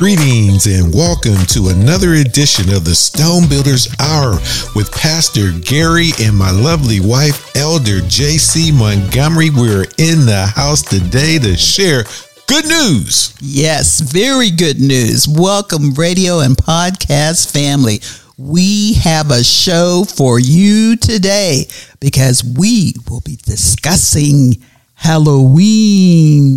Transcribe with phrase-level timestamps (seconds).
[0.00, 4.30] Greetings and welcome to another edition of the Stone Builders Hour
[4.74, 9.50] with Pastor Gary and my lovely wife, Elder JC Montgomery.
[9.50, 12.04] We're in the house today to share
[12.46, 13.34] good news.
[13.42, 15.28] Yes, very good news.
[15.28, 18.00] Welcome, radio and podcast family.
[18.38, 21.66] We have a show for you today
[22.00, 24.62] because we will be discussing
[24.94, 26.56] Halloween.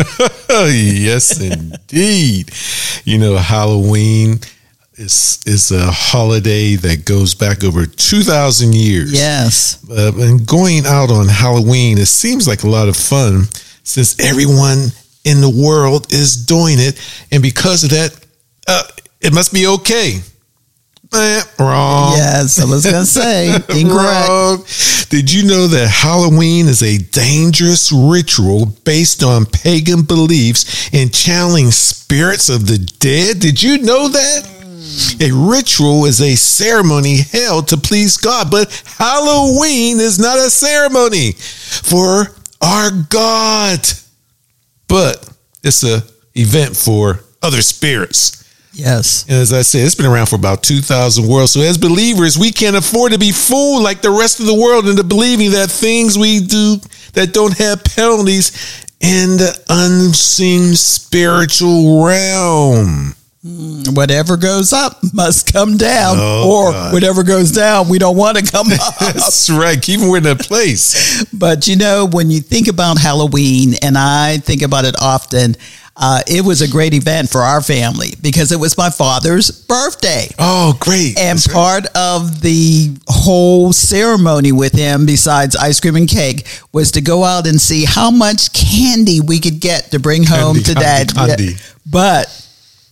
[0.50, 2.50] yes, indeed.
[3.04, 4.40] You know, Halloween
[4.94, 9.12] is is a holiday that goes back over two thousand years.
[9.12, 13.44] Yes, uh, and going out on Halloween, it seems like a lot of fun
[13.82, 14.88] since everyone
[15.24, 17.00] in the world is doing it,
[17.32, 18.26] and because of that,
[18.68, 18.82] uh,
[19.20, 20.20] it must be okay.
[21.12, 22.12] Eh, wrong.
[22.16, 23.48] Yes, I was going to say
[23.80, 24.28] incorrect.
[24.28, 24.64] Wrong.
[25.08, 31.72] Did you know that Halloween is a dangerous ritual based on pagan beliefs and channeling
[31.72, 33.40] spirits of the dead?
[33.40, 34.48] Did you know that?
[35.20, 41.32] A ritual is a ceremony held to please God, but Halloween is not a ceremony
[41.32, 42.26] for
[42.60, 43.80] our God,
[44.88, 45.28] but
[45.62, 46.02] it's a
[46.34, 48.39] event for other spirits.
[48.72, 49.24] Yes.
[49.24, 51.52] And as I said, it's been around for about 2,000 worlds.
[51.52, 54.88] So as believers, we can't afford to be fooled like the rest of the world
[54.88, 56.76] into believing that things we do
[57.14, 63.14] that don't have penalties in the unseen spiritual realm.
[63.42, 66.92] Hmm, whatever goes up must come down, oh, or God.
[66.92, 68.98] whatever goes down, we don't want to come up.
[68.98, 69.80] That's right.
[69.80, 71.24] Keep them in a place.
[71.32, 75.56] but you know, when you think about Halloween, and I think about it often,
[76.00, 80.26] uh, it was a great event for our family because it was my father's birthday.
[80.38, 81.18] Oh, great.
[81.18, 81.96] And That's part right.
[81.96, 87.46] of the whole ceremony with him, besides ice cream and cake, was to go out
[87.46, 91.14] and see how much candy we could get to bring candy, home to candy, dad.
[91.14, 91.56] Candy.
[91.84, 92.49] But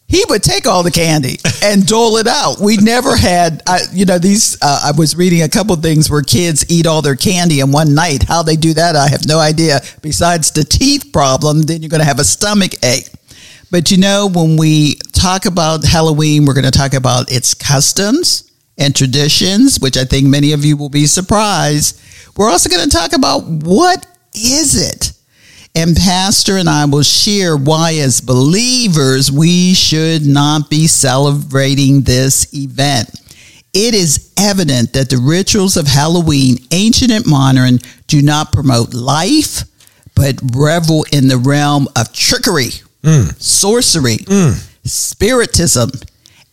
[0.09, 2.61] he would take all the candy and dole it out.
[2.61, 4.57] We never had, uh, you know, these.
[4.61, 7.95] Uh, I was reading a couple things where kids eat all their candy in one
[7.95, 8.23] night.
[8.23, 9.81] How they do that, I have no idea.
[10.01, 13.11] Besides the teeth problem, then you're going to have a stomach ache.
[13.71, 18.51] But you know, when we talk about Halloween, we're going to talk about its customs
[18.79, 22.01] and traditions, which I think many of you will be surprised.
[22.35, 25.13] We're also going to talk about what is it
[25.79, 32.53] and Pastor and I will share why, as believers, we should not be celebrating this
[32.53, 33.09] event.
[33.73, 37.79] It is evident that the rituals of Halloween, ancient and modern,
[38.09, 39.63] do not promote life,
[40.17, 42.71] but revel in the realm of trickery,
[43.05, 43.41] mm.
[43.41, 44.55] sorcery, mm.
[44.85, 45.93] spiritism,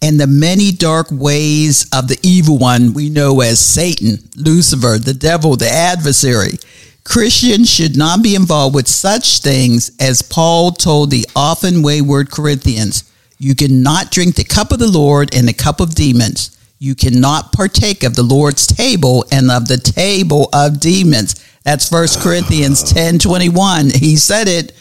[0.04, 5.16] and the many dark ways of the evil one we know as Satan, Lucifer, the
[5.16, 6.60] devil, the adversary.
[7.06, 13.10] Christians should not be involved with such things as Paul told the often wayward Corinthians.
[13.38, 16.58] You cannot drink the cup of the Lord and the cup of demons.
[16.80, 21.36] You cannot partake of the Lord's table and of the table of demons.
[21.64, 23.92] That's First Corinthians 10 21.
[23.92, 24.74] He said it.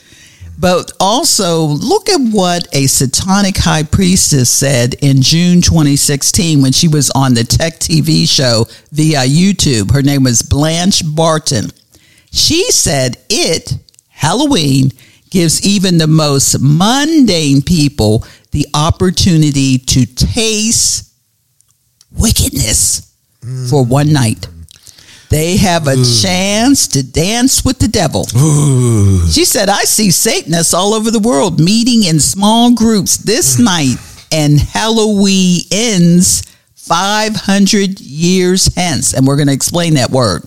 [0.59, 6.89] But also, look at what a satanic high priestess said in June 2016 when she
[6.89, 9.93] was on the Tech TV show via YouTube.
[9.93, 11.71] Her name was Blanche Barton.
[12.35, 13.79] She said it,
[14.09, 14.91] Halloween,
[15.31, 21.13] gives even the most mundane people the opportunity to taste
[22.11, 23.71] wickedness mm.
[23.71, 24.49] for one night.
[25.31, 26.23] They have a Ooh.
[26.23, 28.27] chance to dance with the devil.
[28.37, 29.27] Ooh.
[29.29, 33.65] She said, I see Satanists all over the world meeting in small groups this mm.
[33.65, 33.97] night,
[34.33, 36.43] and Halloween ends
[36.75, 39.15] 500 years hence.
[39.15, 40.43] And we're going to explain that word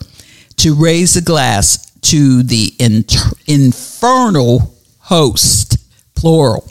[0.57, 5.77] to raise a glass to the inter- infernal host,
[6.15, 6.67] plural.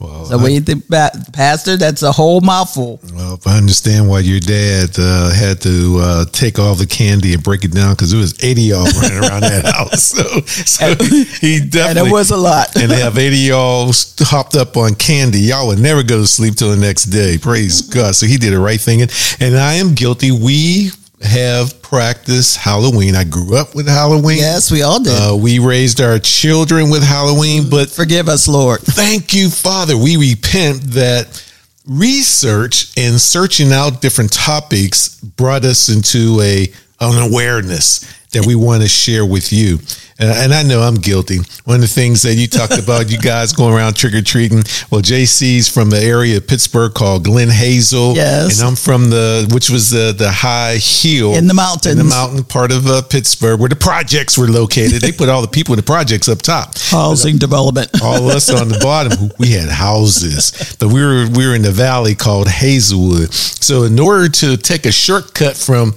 [0.00, 3.00] Well, so when you think about pastor, that's a whole mouthful.
[3.12, 7.34] Well, if I understand why your dad uh, had to uh, take all the candy
[7.34, 10.86] and break it down because it was eighty y'all running around that house, so, so
[10.86, 12.74] and, he definitely and it was a lot.
[12.80, 15.40] and they have eighty y'all hopped up on candy.
[15.40, 17.36] Y'all would never go to sleep till the next day.
[17.36, 18.14] Praise God!
[18.14, 20.30] So he did the right thing, and, and I am guilty.
[20.30, 23.14] We have practiced Halloween.
[23.14, 24.38] I grew up with Halloween.
[24.38, 25.12] Yes, we all did.
[25.12, 28.80] Uh, we raised our children with Halloween, but forgive us, Lord.
[28.82, 29.96] Thank you, Father.
[29.96, 31.46] We repent that
[31.86, 38.00] research and searching out different topics brought us into a an awareness
[38.32, 39.78] that we want to share with you.
[40.20, 41.38] And, and I know I'm guilty.
[41.64, 44.58] One of the things that you talked about, you guys going around trick or treating.
[44.90, 49.48] Well, JC's from the area of Pittsburgh called Glen Hazel, yes, and I'm from the
[49.52, 53.02] which was the the high hill in the mountains, in the mountain part of uh,
[53.02, 55.00] Pittsburgh where the projects were located.
[55.00, 57.90] they put all the people in the projects up top, housing development.
[58.02, 61.62] all of us on the bottom, we had houses, but we were we were in
[61.62, 63.32] the valley called Hazelwood.
[63.32, 65.94] So in order to take a shortcut from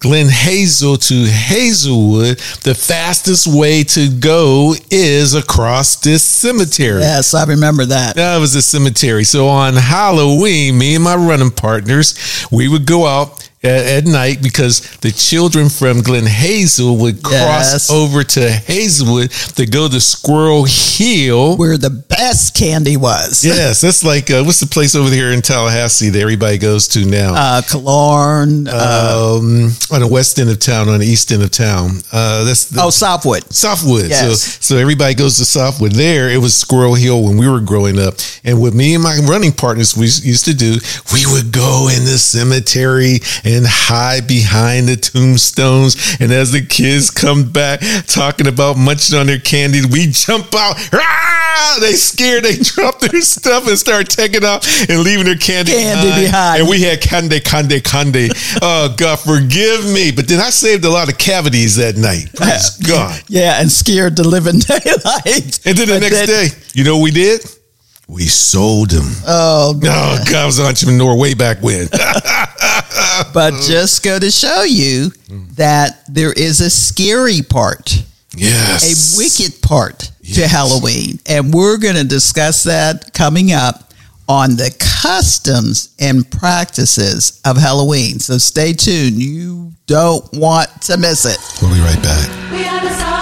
[0.00, 7.00] Glen Hazel to Hazelwood, the fastest way to go is across this cemetery.
[7.00, 8.16] Yes, I remember that.
[8.16, 9.24] That was a cemetery.
[9.24, 14.42] So on Halloween, me and my running partners, we would go out at, at, night
[14.42, 17.90] because the children from Glen Hazel would cross yes.
[17.90, 23.44] over to Hazelwood to go to Squirrel Hill, where the best candy was.
[23.44, 27.04] yes, that's like uh, what's the place over here in Tallahassee that everybody goes to
[27.04, 27.34] now?
[27.34, 31.50] Uh, Killearn, uh, um, on the west end of town, on the east end of
[31.50, 31.98] town.
[32.12, 33.52] Uh, that's the, oh Southwood.
[33.52, 34.08] Southwood.
[34.08, 34.40] Yes.
[34.40, 35.92] So, so everybody goes to Southwood.
[35.92, 39.18] There, it was Squirrel Hill when we were growing up, and with me and my
[39.28, 40.78] running partners we used to do,
[41.12, 45.96] we would go in the cemetery and hide behind the tombstones.
[46.20, 50.76] And as the kids come back talking about munching on their candy, we jump out.
[50.92, 51.78] Ah!
[51.80, 52.44] They scared.
[52.44, 56.24] They drop their stuff and start taking off and leaving their candy, candy behind.
[56.26, 56.60] behind.
[56.60, 58.28] And we had candy, candy, candy.
[58.62, 60.10] oh God, forgive me.
[60.10, 62.30] But then I saved a lot of cavities that night.
[62.34, 63.20] Praise God.
[63.28, 65.60] Yeah, and scared the living daylight.
[65.66, 67.44] And then the but next then, day, you know what we did?
[68.10, 69.06] We sold them.
[69.26, 70.20] Oh, God.
[70.20, 71.86] Oh, God, I was an entrepreneur way back when.
[73.32, 75.12] but just go to show you
[75.54, 78.04] that there is a scary part.
[78.36, 79.14] Yes.
[79.14, 80.36] A wicked part yes.
[80.36, 81.20] to Halloween.
[81.28, 83.92] And we're going to discuss that coming up
[84.28, 88.18] on the customs and practices of Halloween.
[88.18, 89.16] So stay tuned.
[89.16, 91.38] You don't want to miss it.
[91.62, 93.19] We'll be right back.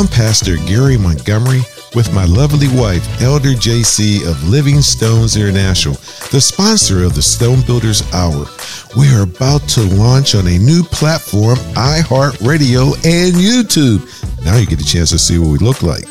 [0.00, 1.60] I'm Pastor Gary Montgomery
[1.94, 5.92] with my lovely wife, Elder JC of Living Stones International,
[6.32, 8.46] the sponsor of the Stone Builders Hour.
[8.96, 14.00] We are about to launch on a new platform, iHeartRadio and YouTube.
[14.42, 16.04] Now you get a chance to see what we look like.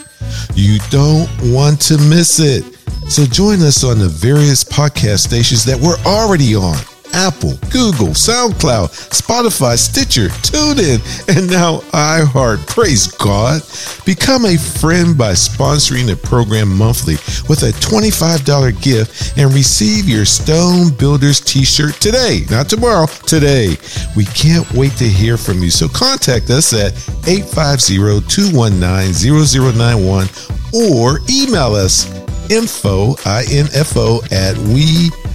[0.53, 2.63] You don't want to miss it.
[3.09, 6.77] So join us on the various podcast stations that we're already on.
[7.13, 11.00] Apple, Google, SoundCloud, Spotify, Stitcher, TuneIn,
[11.35, 12.65] and now iHeart.
[12.67, 13.61] Praise God.
[14.06, 17.15] Become a friend by sponsoring the program monthly
[17.47, 22.45] with a $25 gift and receive your Stone Builders t shirt today.
[22.50, 23.77] Not tomorrow, today.
[24.15, 25.69] We can't wait to hear from you.
[25.69, 26.94] So contact us at
[27.27, 27.97] 850
[28.27, 30.27] 219 0091
[30.73, 32.07] or email us
[32.50, 34.57] info, I-N-F-O, at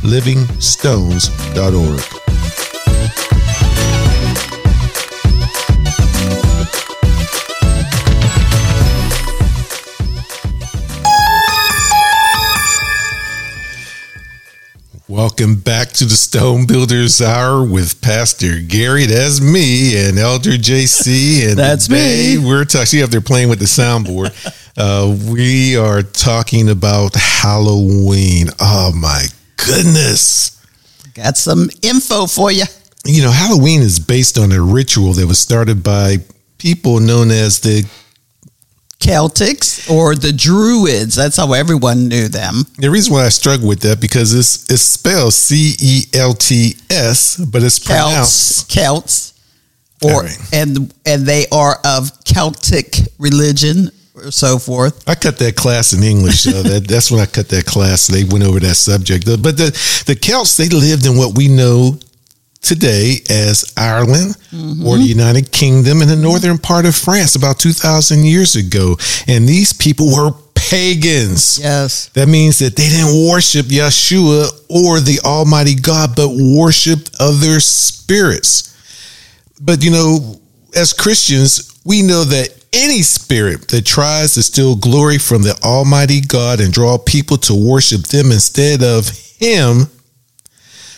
[0.05, 2.01] welivingstones.org.
[15.09, 19.07] Welcome back to the Stone Builders Hour with Pastor Gary.
[19.07, 21.49] That's me and Elder JC.
[21.49, 22.37] And that's me.
[22.37, 24.33] We're actually up there playing with the soundboard.
[24.77, 28.49] Uh, we are talking about Halloween.
[28.59, 30.63] Oh my goodness.
[31.15, 32.65] Got some info for you.
[33.05, 36.19] You know, Halloween is based on a ritual that was started by
[36.59, 37.89] people known as the
[38.99, 41.15] Celtics or the Druids.
[41.15, 42.65] That's how everyone knew them.
[42.79, 46.77] The reason why I struggle with that because it's it's spelled C E L T
[46.91, 49.33] S, but it's pronounced Celts.
[50.03, 50.39] Or right.
[50.53, 55.07] and and they are of Celtic religion or so forth.
[55.09, 56.47] I cut that class in English.
[56.47, 58.07] Uh, that, that's when I cut that class.
[58.07, 59.27] They went over that subject.
[59.27, 59.71] But the,
[60.07, 61.99] the Celts, they lived in what we know
[62.61, 64.87] today as Ireland mm-hmm.
[64.87, 68.97] or the United Kingdom in the northern part of France about 2,000 years ago.
[69.27, 71.59] And these people were pagans.
[71.59, 72.09] Yes.
[72.15, 78.71] That means that they didn't worship Yeshua or the Almighty God, but worshiped other spirits.
[79.61, 80.41] But you know,
[80.75, 86.21] as Christians, we know that any spirit that tries to steal glory from the Almighty
[86.21, 89.87] God and draw people to worship them instead of Him,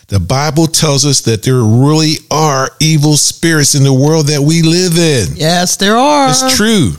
[0.08, 4.62] the Bible tells us that there really are evil spirits in the world that we
[4.62, 5.36] live in.
[5.36, 6.28] Yes, there are.
[6.28, 6.92] It's true.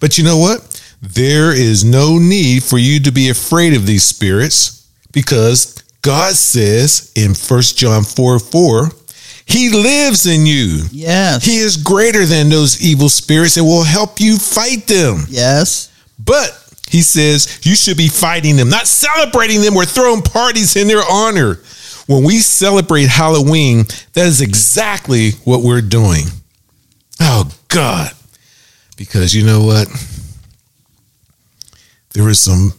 [0.00, 0.68] But you know what?
[1.00, 7.12] There is no need for you to be afraid of these spirits because God says
[7.16, 8.90] in 1 John 4 4,
[9.46, 10.84] He lives in you.
[10.90, 11.44] Yes.
[11.44, 15.24] He is greater than those evil spirits and will help you fight them.
[15.28, 15.90] Yes.
[16.18, 16.58] But
[16.88, 21.02] he says you should be fighting them, not celebrating them or throwing parties in their
[21.10, 21.60] honor.
[22.06, 26.24] When we celebrate Halloween, that is exactly what we're doing.
[27.20, 28.10] Oh, God.
[28.96, 29.88] Because you know what?
[32.12, 32.72] There is some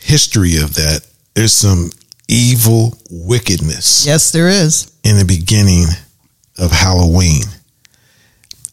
[0.00, 1.06] history of that.
[1.34, 1.90] There's some
[2.28, 4.06] evil wickedness.
[4.06, 4.92] Yes, there is.
[5.02, 5.86] In the beginning
[6.58, 7.42] of Halloween.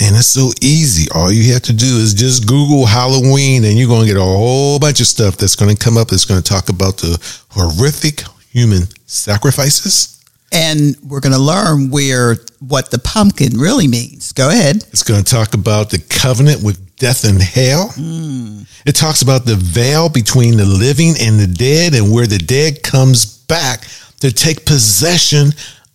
[0.02, 1.10] And it's so easy.
[1.16, 4.24] All you have to do is just Google Halloween and you're going to get a
[4.24, 7.18] whole bunch of stuff that's going to come up that's going to talk about the
[7.50, 10.12] horrific human sacrifices.
[10.52, 14.32] And we're going to learn where what the pumpkin really means.
[14.34, 14.78] Go ahead.
[14.78, 17.90] It's going to talk about the covenant with death and hell.
[17.96, 18.68] Mm.
[18.86, 22.84] It talks about the veil between the living and the dead and where the dead
[22.84, 23.88] comes back
[24.20, 25.48] to take possession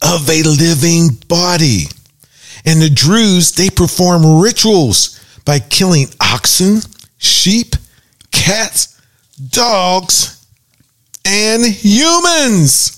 [0.02, 1.84] of a living body.
[2.64, 6.80] And the Druids, they perform rituals by killing oxen,
[7.18, 7.74] sheep,
[8.30, 9.00] cats,
[9.50, 10.46] dogs,
[11.24, 12.96] and humans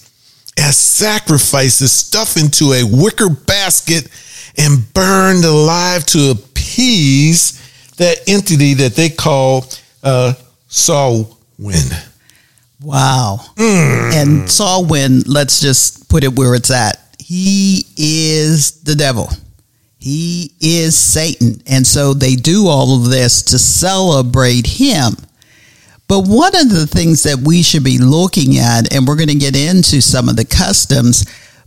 [0.58, 4.08] as sacrifices stuffed into a wicker basket
[4.58, 7.58] and burned alive to appease
[7.96, 9.64] that entity that they call
[10.02, 10.34] uh,
[10.68, 12.11] Samhain.
[12.82, 13.38] Wow.
[13.56, 14.12] Mm.
[14.14, 16.98] And Samhain, let's just put it where it's at.
[17.18, 19.28] He is the devil.
[19.98, 21.62] He is Satan.
[21.66, 25.12] And so they do all of this to celebrate him.
[26.08, 29.34] But one of the things that we should be looking at, and we're going to
[29.34, 31.24] get into some of the customs,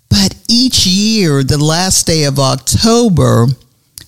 [0.10, 3.48] but each year, the last day of October,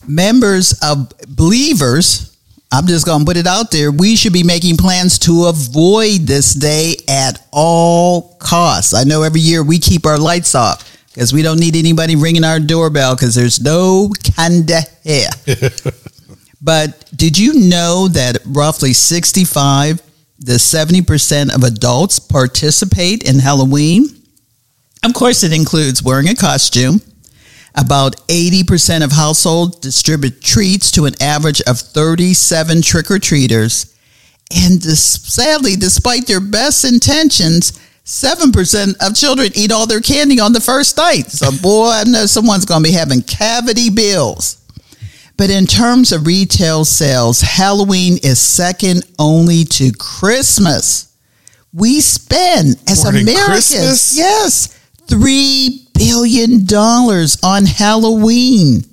[0.07, 2.36] members of believers,
[2.71, 6.21] I'm just going to put it out there, we should be making plans to avoid
[6.21, 8.93] this day at all costs.
[8.93, 12.43] I know every year we keep our lights off because we don't need anybody ringing
[12.43, 15.29] our doorbell because there's no candy here.
[16.61, 20.01] but did you know that roughly 65
[20.45, 24.07] to 70% of adults participate in Halloween?
[25.03, 27.01] Of course, it includes wearing a costume.
[27.77, 33.95] About 80% of households distribute treats to an average of 37 trick or treaters.
[34.55, 40.61] And sadly, despite their best intentions, 7% of children eat all their candy on the
[40.61, 41.27] first night.
[41.27, 44.63] So, boy, I know someone's going to be having cavity bills.
[45.35, 51.13] But in terms of retail sales, Halloween is second only to Christmas.
[51.73, 54.17] We spend as More Americans, Christmas?
[54.17, 58.83] yes, $3 billion dollars on Halloween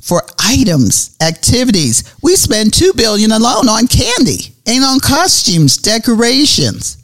[0.00, 2.14] for items, activities.
[2.22, 6.98] We spend 2 billion alone on candy and on costumes, decorations.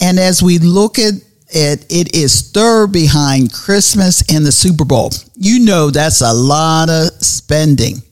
[0.00, 1.14] And as we look at
[1.48, 5.10] it, it is third behind Christmas and the Super Bowl.
[5.36, 8.02] You know that's a lot of spending.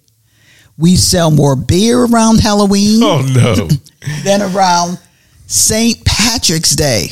[0.79, 3.69] We sell more beer around Halloween Oh, no.
[4.25, 4.99] than around
[5.47, 6.05] St.
[6.05, 7.09] Patrick's Day.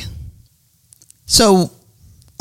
[1.26, 1.70] So,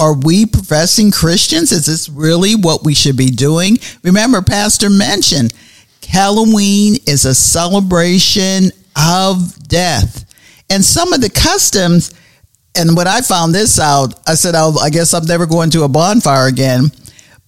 [0.02, 1.72] are we professing Christians?
[1.72, 3.78] Is this really what we should be doing?
[4.04, 5.54] Remember, Pastor mentioned
[6.10, 10.26] Halloween is a celebration of death.
[10.72, 12.16] And some of the customs,
[12.76, 15.84] and when I found this out, I said, oh, I guess I'm never going to
[15.84, 16.92] a bonfire again.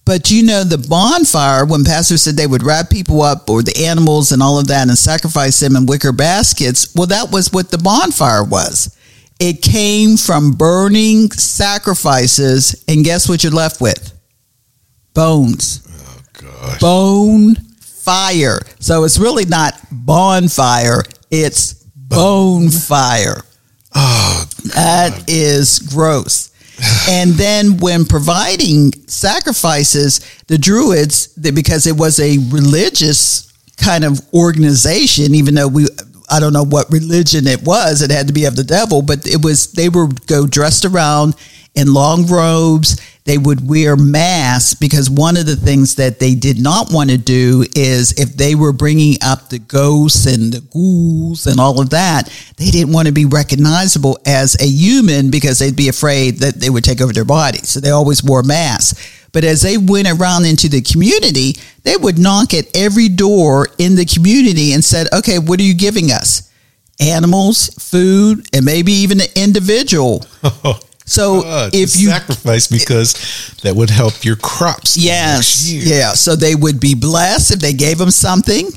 [0.04, 3.84] But you know, the bonfire, when Pastor said they would wrap people up or the
[3.84, 7.70] animals and all of that and sacrifice them in wicker baskets, well, that was what
[7.70, 8.94] the bonfire was.
[9.40, 14.12] It came from burning sacrifices, and guess what you're left with?
[15.12, 15.80] Bones.
[15.90, 16.80] Oh, gosh.
[16.80, 18.60] Bone fire.
[18.80, 23.42] So it's really not bonfire, it's bone fire.
[23.94, 26.50] Oh, That is gross.
[27.08, 35.34] and then when providing sacrifices, the Druids, because it was a religious kind of organization,
[35.34, 35.86] even though we,
[36.34, 39.24] I don't know what religion it was, it had to be of the devil, but
[39.24, 41.36] it was, they would go dressed around
[41.76, 43.00] in long robes.
[43.24, 47.16] They would wear masks because one of the things that they did not want to
[47.16, 51.88] do is if they were bringing up the ghosts and the ghouls and all of
[51.90, 52.24] that,
[52.58, 56.68] they didn't want to be recognizable as a human because they'd be afraid that they
[56.68, 57.58] would take over their body.
[57.58, 59.22] So they always wore masks.
[59.32, 63.94] But as they went around into the community, they would knock at every door in
[63.94, 66.52] the community and said, okay, what are you giving us?
[67.00, 70.26] Animals, food, and maybe even an individual.
[71.04, 73.14] So God, if you sacrifice because
[73.62, 74.96] that would help your crops.
[74.96, 75.70] Yes.
[75.70, 76.12] Yeah.
[76.12, 78.68] So they would be blessed if they gave them something.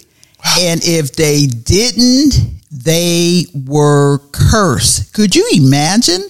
[0.59, 2.35] And if they didn't,
[2.71, 5.13] they were cursed.
[5.13, 6.21] Could you imagine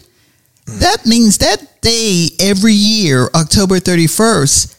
[0.68, 0.80] hmm.
[0.80, 4.76] That means that day every year, October 31st,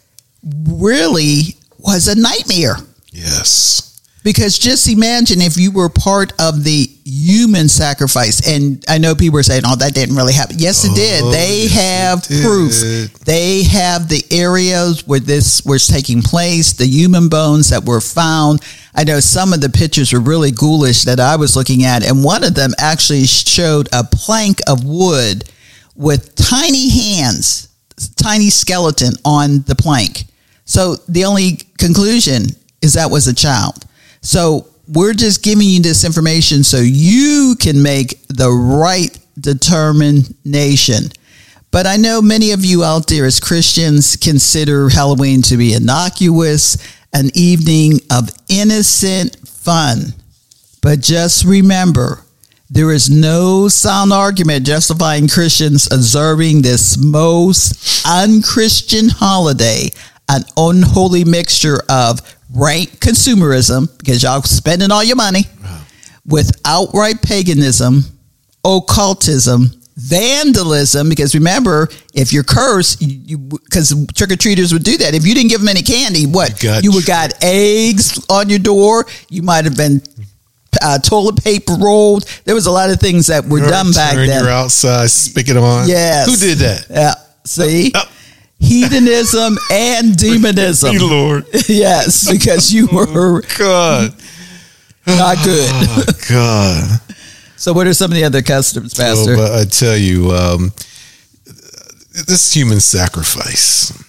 [0.68, 2.76] really was a nightmare.
[3.10, 3.87] Yes.
[4.24, 9.38] Because just imagine if you were part of the human sacrifice, and I know people
[9.38, 11.24] are saying, "Oh, that didn't really happen." Yes, it oh, did.
[11.32, 13.14] They yes, have proof.
[13.24, 18.60] They have the areas where this was taking place, the human bones that were found.
[18.94, 22.24] I know some of the pictures were really ghoulish that I was looking at, and
[22.24, 25.44] one of them actually showed a plank of wood
[25.94, 27.68] with tiny hands,
[28.16, 30.24] tiny skeleton on the plank.
[30.64, 32.46] So the only conclusion
[32.82, 33.84] is that was a child.
[34.20, 41.10] So we're just giving you this information so you can make the right determination.
[41.70, 46.78] But I know many of you out there as Christians consider Halloween to be innocuous,
[47.12, 50.14] an evening of innocent fun.
[50.80, 52.24] But just remember,
[52.70, 59.90] there is no sound argument justifying Christians observing this most unchristian holiday,
[60.28, 62.20] an unholy mixture of
[62.58, 65.44] rank consumerism because y'all spending all your money
[66.26, 68.02] with outright paganism,
[68.64, 71.08] occultism, vandalism.
[71.08, 75.14] Because remember, if you're cursed, you because trick or treaters would do that.
[75.14, 78.58] If you didn't give them any candy, what you, you would got eggs on your
[78.58, 79.06] door.
[79.28, 80.02] You might have been
[80.82, 82.24] uh, toilet paper rolled.
[82.44, 84.44] There was a lot of things that were done back then.
[84.44, 85.88] You're outside speaking on.
[85.88, 86.26] Yes.
[86.28, 86.86] Who did that?
[86.90, 87.14] Yeah.
[87.44, 87.92] See.
[87.94, 88.04] Uh,
[88.60, 90.96] hedonism and demonism.
[90.96, 91.46] Lord.
[91.68, 94.14] yes, because you were oh, God
[95.16, 95.70] not good.
[95.70, 97.00] Oh, God.
[97.56, 99.36] so, what are some of the other customs, Pastor?
[99.36, 100.72] Well, I tell you, um,
[102.26, 104.04] this human sacrifice.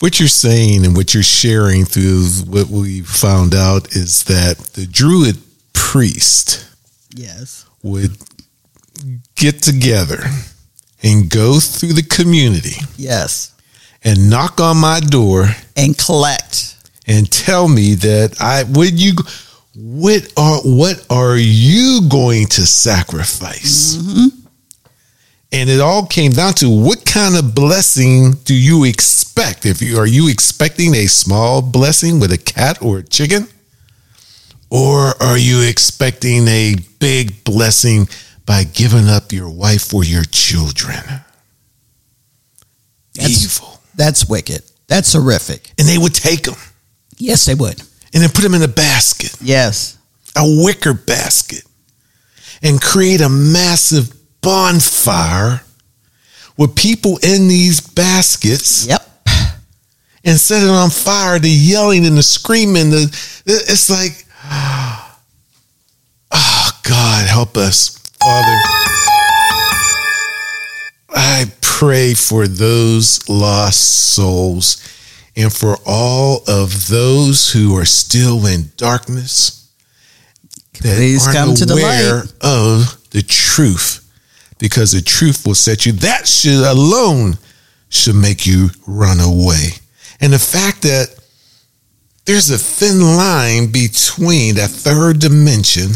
[0.00, 4.86] What you're saying and what you're sharing through what we found out is that the
[4.86, 5.38] Druid
[5.72, 6.68] priest,
[7.16, 8.16] yes, would
[9.34, 10.20] get together
[11.02, 12.76] and go through the community.
[12.96, 13.57] Yes
[14.04, 16.76] and knock on my door and collect
[17.06, 19.14] and tell me that I would you
[19.74, 23.96] what are what are you going to sacrifice?
[23.96, 24.38] Mm-hmm.
[25.50, 29.64] And it all came down to what kind of blessing do you expect?
[29.64, 33.48] If you are you expecting a small blessing with a cat or a chicken?
[34.70, 38.08] Or are you expecting a big blessing
[38.44, 41.00] by giving up your wife or your children?
[43.14, 43.77] That's, Evil.
[43.98, 44.62] That's wicked.
[44.86, 45.72] That's horrific.
[45.76, 46.54] And they would take them.
[47.18, 47.80] Yes, they would.
[48.14, 49.36] And then put them in a basket.
[49.42, 49.98] Yes.
[50.36, 51.64] A wicker basket.
[52.62, 55.62] And create a massive bonfire
[56.56, 58.86] with people in these baskets.
[58.86, 59.02] Yep.
[60.24, 62.90] And set it on fire, the yelling and the screaming.
[62.90, 63.04] The,
[63.46, 64.26] it's like,
[66.30, 68.58] oh, God, help us, Father.
[71.10, 71.46] I
[71.78, 74.82] pray for those lost souls
[75.36, 79.70] and for all of those who are still in darkness
[80.82, 82.32] that Please aren't come to the light.
[82.42, 84.04] of the truth
[84.58, 87.38] because the truth will set you that should alone
[87.90, 89.68] should make you run away
[90.20, 91.14] and the fact that
[92.24, 95.92] there's a thin line between that third dimension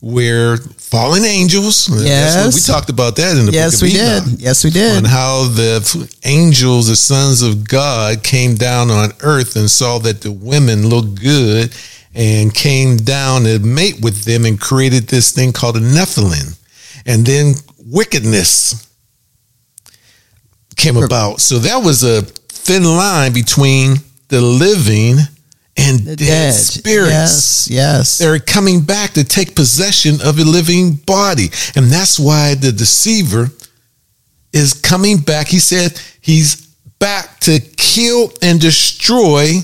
[0.00, 1.90] where fallen angels.
[1.90, 4.40] Uh, yes, we talked about that in the yes, book of we Enoch, did.
[4.40, 4.96] Yes, we did.
[4.96, 10.22] On how the angels, the sons of God, came down on earth and saw that
[10.22, 11.74] the women looked good
[12.14, 16.58] and came down and mate with them and created this thing called a Nephilim.
[17.06, 17.54] And then
[17.86, 18.88] wickedness
[20.76, 21.40] came about.
[21.40, 23.96] So that was a thin line between
[24.28, 25.18] the living
[25.76, 27.10] and dead, dead, spirits.
[27.10, 28.18] Yes, yes.
[28.18, 31.48] They're coming back to take possession of a living body.
[31.76, 33.48] And that's why the deceiver
[34.52, 35.48] is coming back.
[35.48, 36.66] He said he's
[36.98, 39.60] back to kill and destroy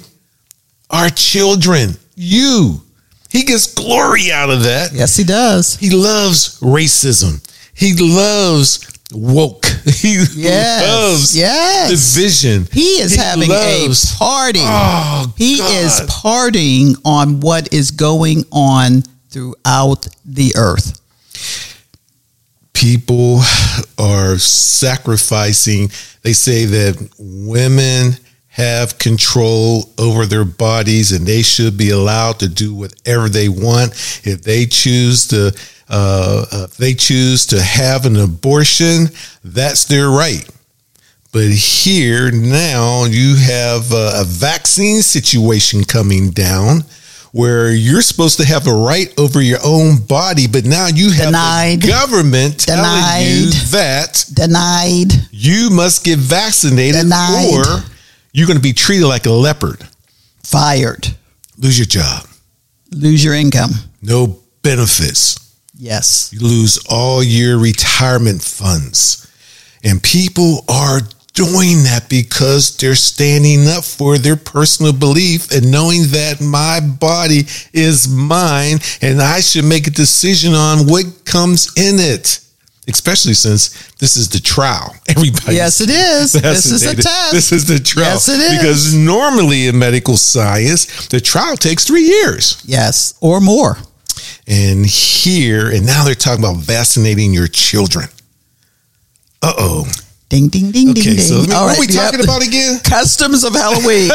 [0.91, 1.97] our children.
[2.15, 2.83] You.
[3.31, 4.93] He gets glory out of that.
[4.93, 5.77] Yes, he does.
[5.77, 7.43] He loves racism.
[7.75, 9.65] He loves woke.
[9.87, 11.91] He yes, loves yes.
[12.15, 12.67] division.
[12.73, 14.59] He is he having loves, a party.
[14.61, 15.85] Oh, he God.
[15.85, 21.01] is partying on what is going on throughout the earth.
[22.73, 23.43] People
[23.97, 25.89] are sacrificing.
[26.23, 28.17] They say that women
[28.57, 33.93] have control over their bodies and they should be allowed to do whatever they want.
[34.25, 35.53] If they choose to
[35.91, 39.09] uh, uh, they choose to have an abortion,
[39.45, 40.49] that's their right.
[41.33, 46.81] But here now you have a, a vaccine situation coming down
[47.33, 51.27] where you're supposed to have a right over your own body, but now you have
[51.27, 51.83] Denied.
[51.83, 53.71] the government telling you Denied.
[53.73, 55.13] that Denied.
[55.31, 57.53] you must get vaccinated Denied.
[57.53, 57.85] or
[58.37, 59.83] you're going to be treated like a leopard.
[60.45, 61.09] Fired.
[61.57, 62.27] Lose your job.
[62.91, 63.71] Lose your income.
[64.03, 65.57] No benefits.
[65.75, 66.35] Yes.
[66.35, 69.27] You lose all your retirement funds.
[69.83, 71.01] And people are
[71.33, 77.45] doing that because they're standing up for their personal belief and knowing that my body
[77.73, 82.41] is mine and I should make a decision on what comes in it.
[82.89, 84.95] Especially since this is the trial.
[85.09, 86.33] Everybody Yes, it is.
[86.41, 87.33] This is a test.
[87.33, 88.07] This is the trial.
[88.13, 88.59] Yes, it is.
[88.59, 92.63] Because normally in medical science, the trial takes three years.
[92.65, 93.15] Yes.
[93.21, 93.77] Or more.
[94.47, 98.07] And here, and now they're talking about vaccinating your children.
[99.43, 99.93] Uh oh.
[100.29, 101.25] Ding, ding, ding, Okay, ding, ding.
[101.25, 102.05] so me- All what are we right, yep.
[102.13, 102.79] talking about again?
[102.85, 104.11] Customs of Halloween.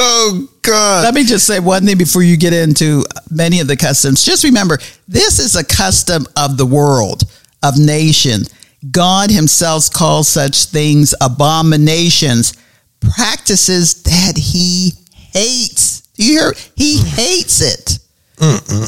[0.00, 1.04] Oh God.
[1.04, 4.24] Let me just say one thing before you get into many of the customs.
[4.24, 7.24] Just remember, this is a custom of the world,
[7.62, 8.42] of nation.
[8.90, 12.54] God himself calls such things abominations,
[13.00, 14.92] practices that he
[15.32, 16.02] hates.
[16.14, 16.52] Do you hear?
[16.76, 17.98] He hates it.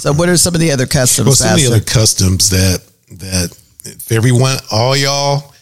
[0.00, 1.26] So what are some of the other customs?
[1.26, 2.82] well, some of the other customs that
[3.18, 5.52] that if everyone, all y'all,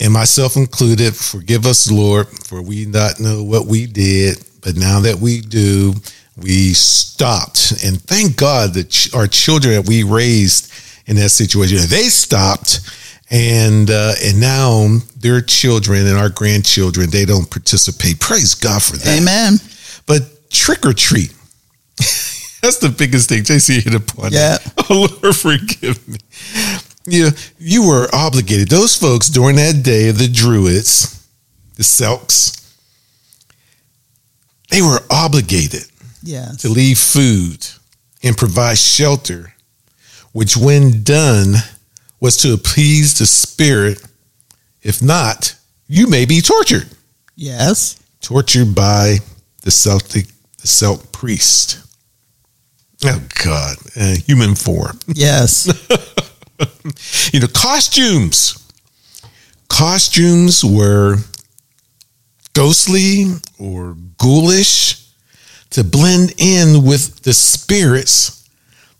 [0.00, 5.00] and myself included, forgive us, Lord, for we not know what we did, but now
[5.00, 5.92] that we do,
[6.38, 10.72] we stopped, and thank God that our children that we raised
[11.10, 12.80] in that situation, they stopped.
[13.32, 18.18] And uh, and now their children and our grandchildren they don't participate.
[18.18, 19.18] Praise God for that.
[19.20, 19.54] Amen.
[20.06, 21.30] But trick or treat.
[22.60, 23.44] That's the biggest thing.
[23.44, 24.32] JC hit upon.
[24.32, 24.58] Yeah.
[24.58, 24.86] that.
[24.90, 26.18] Oh Lord, forgive me.
[27.06, 27.28] You
[27.60, 28.68] you were obligated.
[28.68, 31.24] Those folks during that day of the Druids,
[31.76, 32.74] the Selks,
[34.70, 35.84] they were obligated
[36.22, 36.62] Yes.
[36.62, 37.64] to leave food
[38.24, 39.54] and provide shelter,
[40.32, 41.54] which when done
[42.20, 44.02] was to appease the spirit.
[44.82, 45.54] If not,
[45.88, 46.88] you may be tortured
[47.36, 47.96] Yes.
[48.20, 49.18] tortured by
[49.62, 50.26] the Celtic
[50.60, 51.78] the Celt priest.
[53.04, 54.98] Oh God, uh, human form.
[55.14, 55.66] Yes.
[57.32, 58.58] You know, costumes.
[59.68, 61.16] Costumes were
[62.52, 63.26] ghostly
[63.58, 65.06] or ghoulish
[65.70, 68.39] to blend in with the spirits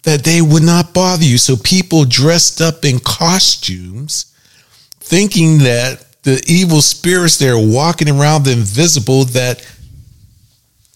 [0.03, 1.39] that they would not bother you.
[1.39, 4.35] So people dressed up in costumes
[5.01, 9.67] thinking that the evil spirits that are walking around the invisible that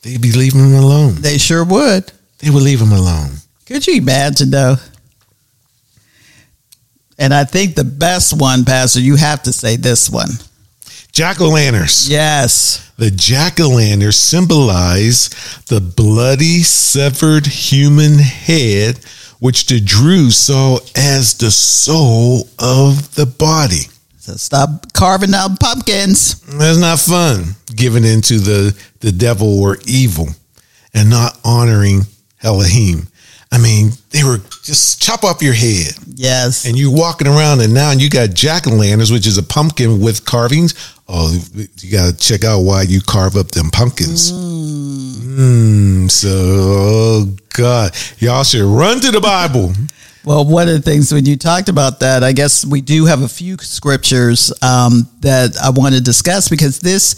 [0.02, 1.16] they'd be leaving them alone.
[1.16, 2.12] they sure would.
[2.38, 3.30] They would leave them alone.
[3.66, 4.76] Could you imagine though?
[7.18, 10.30] And I think the best one, Pastor, you have to say this one.
[11.14, 12.08] Jack o' lanterns.
[12.08, 12.90] Yes.
[12.98, 15.28] The jack o' lanterns symbolize
[15.68, 18.98] the bloody, severed human head,
[19.38, 23.86] which the Druids saw as the soul of the body.
[24.18, 26.40] So stop carving out pumpkins.
[26.40, 30.30] That's not fun, giving into the, the devil or evil
[30.92, 32.06] and not honoring
[32.42, 33.06] Elohim.
[33.54, 36.64] I mean, they were just chop off your head Yes.
[36.66, 40.00] and you're walking around and now you got jack o' lanterns, which is a pumpkin
[40.00, 40.74] with carvings.
[41.08, 44.32] Oh, you got to check out why you carve up them pumpkins.
[44.32, 49.72] Mm, so, oh God, y'all should run to the Bible.
[50.26, 53.20] Well, one of the things when you talked about that, I guess we do have
[53.20, 57.16] a few scriptures um, that I want to discuss because this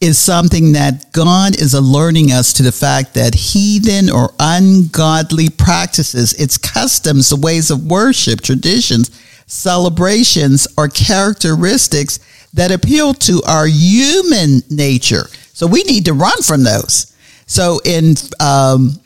[0.00, 6.34] is something that God is alerting us to the fact that heathen or ungodly practices,
[6.34, 9.10] its customs, the ways of worship, traditions,
[9.46, 12.20] celebrations, or characteristics
[12.54, 15.26] that appeal to our human nature.
[15.52, 17.12] So we need to run from those.
[17.46, 19.00] So in um,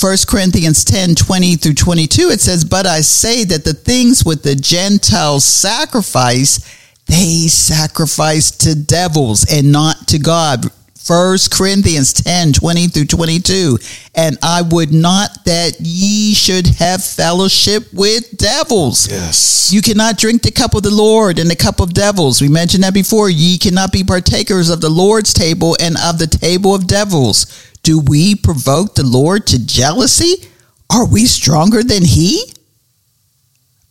[0.00, 4.42] 1 Corinthians 10 20 through 22, it says, But I say that the things with
[4.42, 6.60] the Gentiles sacrifice,
[7.06, 10.64] they sacrifice to devils and not to God.
[11.06, 13.78] 1 Corinthians 10 20 through 22.
[14.16, 19.08] And I would not that ye should have fellowship with devils.
[19.08, 19.70] Yes.
[19.72, 22.40] You cannot drink the cup of the Lord and the cup of devils.
[22.40, 23.30] We mentioned that before.
[23.30, 27.70] Ye cannot be partakers of the Lord's table and of the table of devils.
[27.84, 30.48] Do we provoke the Lord to jealousy?
[30.90, 32.52] Are we stronger than he?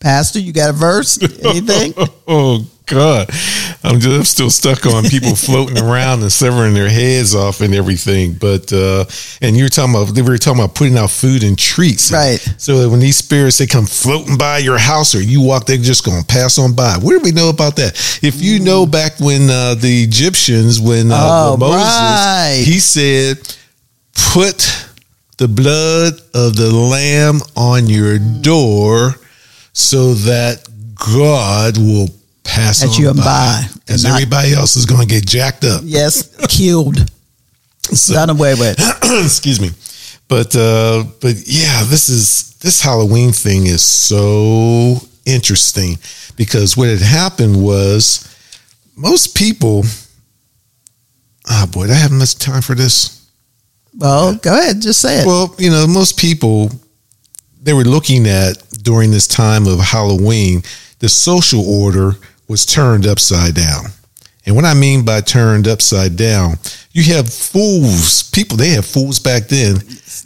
[0.02, 1.22] Pastor, you got a verse?
[1.46, 1.94] Anything?
[2.28, 3.30] Oh God,
[3.84, 7.74] I'm just I'm still stuck on people floating around and severing their heads off and
[7.74, 8.34] everything.
[8.34, 9.06] But uh,
[9.42, 12.38] and you were talking about they were talking about putting out food and treats, Right.
[12.58, 15.78] So that when these spirits they come floating by your house or you walk, they're
[15.78, 16.96] just gonna pass on by.
[17.00, 17.94] What do we know about that?
[18.22, 22.62] If you know back when uh, the Egyptians, when uh, Oh, Moses, right.
[22.64, 23.38] he said,
[24.34, 24.88] put
[25.38, 29.16] the blood of the lamb on your door
[29.74, 32.08] so that God will
[32.46, 33.64] pass As on you and by.
[33.90, 35.82] and everybody else is going to get jacked up.
[35.84, 36.98] Yes, killed,
[37.82, 38.80] So- done away with.
[39.26, 39.72] excuse me
[40.28, 45.96] but uh but yeah this is this halloween thing is so interesting
[46.36, 48.26] because what had happened was
[48.96, 49.84] most people
[51.50, 53.28] oh boy i have much time for this
[53.98, 55.26] Well, go ahead, just say it.
[55.28, 56.72] well you know most people
[57.62, 60.64] they were looking at during this time of halloween
[61.00, 62.14] the social order
[62.48, 63.86] was turned upside down.
[64.46, 66.58] And what i mean by turned upside down
[66.96, 69.76] you have fools people they had fools back then.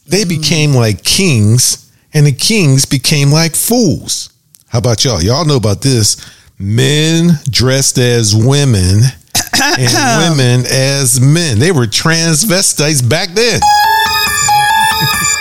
[0.06, 0.30] They mm.
[0.30, 4.30] became like kings and the kings became like fools.
[4.68, 5.20] How about y'all?
[5.22, 6.18] Y'all know about this.
[6.60, 9.02] Men dressed as women
[9.80, 11.58] and women as men.
[11.58, 13.62] They were transvestites back then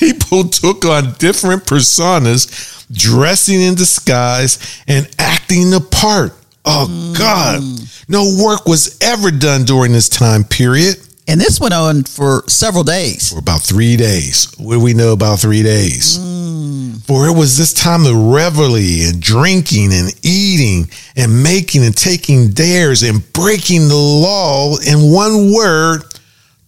[0.00, 6.32] people took on different personas, dressing in disguise and acting the part.
[6.64, 8.08] Oh God, mm.
[8.08, 10.96] no work was ever done during this time period.
[11.28, 13.32] and this went on for several days.
[13.32, 14.52] For about three days.
[14.58, 16.18] What do we know about three days?
[16.18, 17.02] Mm.
[17.06, 22.50] For it was this time of revelry and drinking and eating and making and taking
[22.50, 26.02] dares and breaking the law in one word,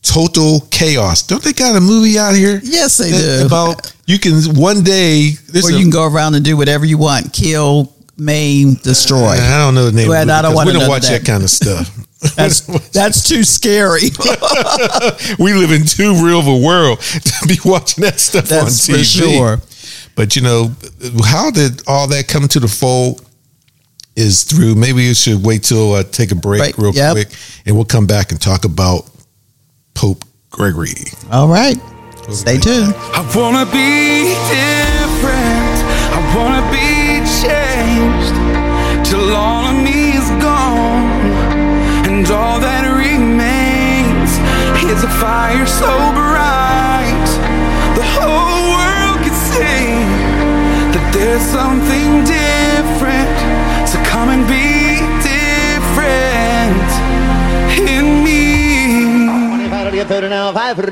[0.03, 1.23] total chaos.
[1.27, 2.61] Don't they got a movie out here?
[2.63, 3.47] Yes, they do.
[3.47, 5.31] About you can one day.
[5.55, 9.31] Or a- you can go around and do whatever you want, kill, maim, destroy.
[9.31, 10.09] I don't know the name.
[10.09, 11.23] Well, of it I don't wanna We don't watch that.
[11.23, 11.91] that kind of stuff.
[12.37, 12.61] That's
[12.93, 14.03] that's too scary.
[15.41, 18.95] we live in too real of a world to be watching that stuff That's on
[18.95, 19.19] for TV.
[19.19, 19.59] sure.
[20.15, 20.71] But you know,
[21.25, 23.27] how did all that come to the fold?
[24.15, 24.75] Is through.
[24.77, 27.13] Maybe you should wait till I take a break Break, real yep.
[27.15, 27.29] quick,
[27.65, 29.09] and we'll come back and talk about
[29.95, 30.95] Pope Gregory.
[31.31, 31.77] All right,
[32.31, 32.95] stay tuned.
[32.97, 35.77] I wanna be different.
[36.17, 38.35] I wanna be changed
[39.09, 41.09] till all of me is gone,
[42.09, 44.31] and all that remains
[44.91, 47.29] is a fire so bright
[47.97, 49.89] the whole world can see
[50.93, 53.37] that there's something different.
[53.89, 54.72] So come and be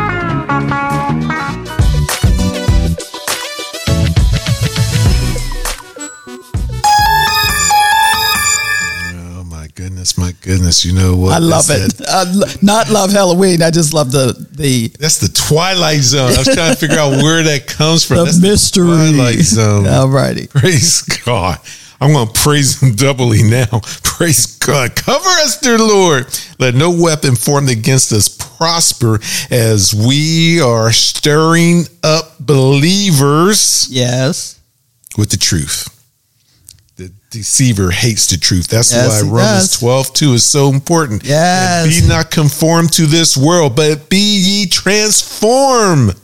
[10.56, 10.86] Goodness!
[10.86, 11.34] You know what?
[11.34, 12.02] I love it.
[12.08, 13.62] I lo- not love Halloween.
[13.62, 16.32] I just love the the That's the Twilight Zone.
[16.34, 18.18] I was trying to figure out where that comes from.
[18.18, 18.86] the That's mystery.
[18.86, 19.88] Twilight Zone.
[19.88, 20.48] All righty.
[20.48, 21.58] Praise God.
[22.04, 23.80] I'm going to praise him doubly now.
[24.04, 24.96] Praise God.
[24.96, 26.26] Cover us, dear Lord.
[26.58, 29.20] Let no weapon formed against us prosper
[29.52, 34.60] as we are stirring up believers Yes.
[35.16, 35.91] with the truth.
[37.32, 38.68] Deceiver hates the truth.
[38.68, 39.80] That's Yes, why Romans does.
[39.80, 41.24] 12, 2 is so important.
[41.24, 41.86] Yes.
[41.86, 46.16] And be not conformed to this world, but be ye transformed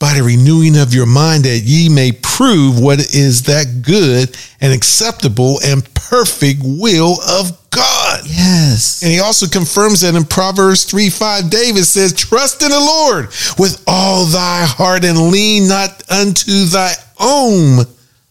[0.00, 4.72] by the renewing of your mind that ye may prove what is that good and
[4.72, 8.22] acceptable and perfect will of God.
[8.26, 9.02] Yes.
[9.02, 13.26] And he also confirms that in Proverbs 3 5, David says, Trust in the Lord
[13.58, 17.84] with all thy heart and lean not unto thy own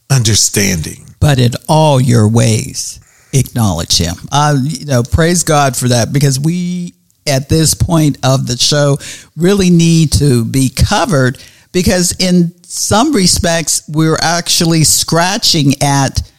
[0.10, 1.07] understanding.
[1.20, 3.00] But in all your ways
[3.34, 4.16] acknowledge him.
[4.32, 6.94] Uh, you know praise god for that because we
[7.28, 8.98] at this point of the show
[9.36, 11.38] really need to be covered
[11.72, 16.32] because in some respects we're actually scratching at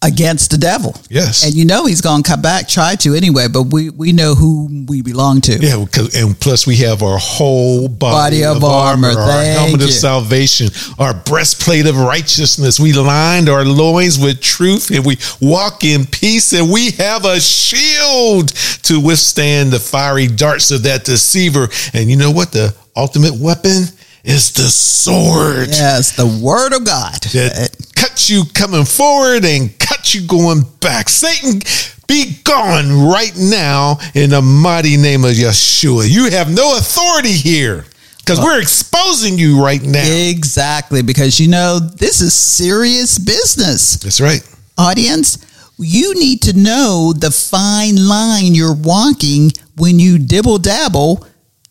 [0.00, 1.44] against the devil Yes.
[1.44, 4.36] and you know he's going to come back try to anyway but we we know
[4.36, 5.84] who we belong to Yeah,
[6.14, 9.08] and plus we have our whole body, Body of armor.
[9.08, 10.68] our Thank helmet of salvation,
[11.00, 12.78] our breastplate of righteousness.
[12.78, 17.40] We lined our loins with truth, and we walk in peace, and we have a
[17.40, 18.48] shield
[18.84, 21.68] to withstand the fiery darts of that deceiver.
[21.92, 22.52] And you know what?
[22.52, 23.84] The ultimate weapon
[24.24, 25.68] is the sword.
[25.68, 27.20] Yes, the word of God.
[27.32, 29.76] That cuts you coming forward and
[30.14, 31.08] you going back.
[31.08, 31.60] Satan,
[32.06, 36.08] be gone right now in the mighty name of Yeshua.
[36.08, 37.84] You have no authority here
[38.18, 40.04] because we're exposing you right now.
[40.04, 43.96] Exactly, because you know, this is serious business.
[43.96, 44.42] That's right.
[44.76, 45.38] Audience,
[45.78, 51.26] you need to know the fine line you're walking when you dibble dabble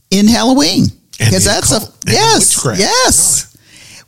[0.09, 0.85] in Halloween.
[1.19, 3.36] Because that's a yes, yes.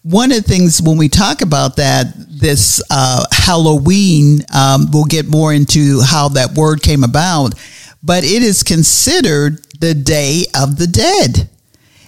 [0.04, 5.28] One of the things when we talk about that, this uh, Halloween, um, we'll get
[5.28, 7.54] more into how that word came about,
[8.02, 11.50] but it is considered the Day of the Dead.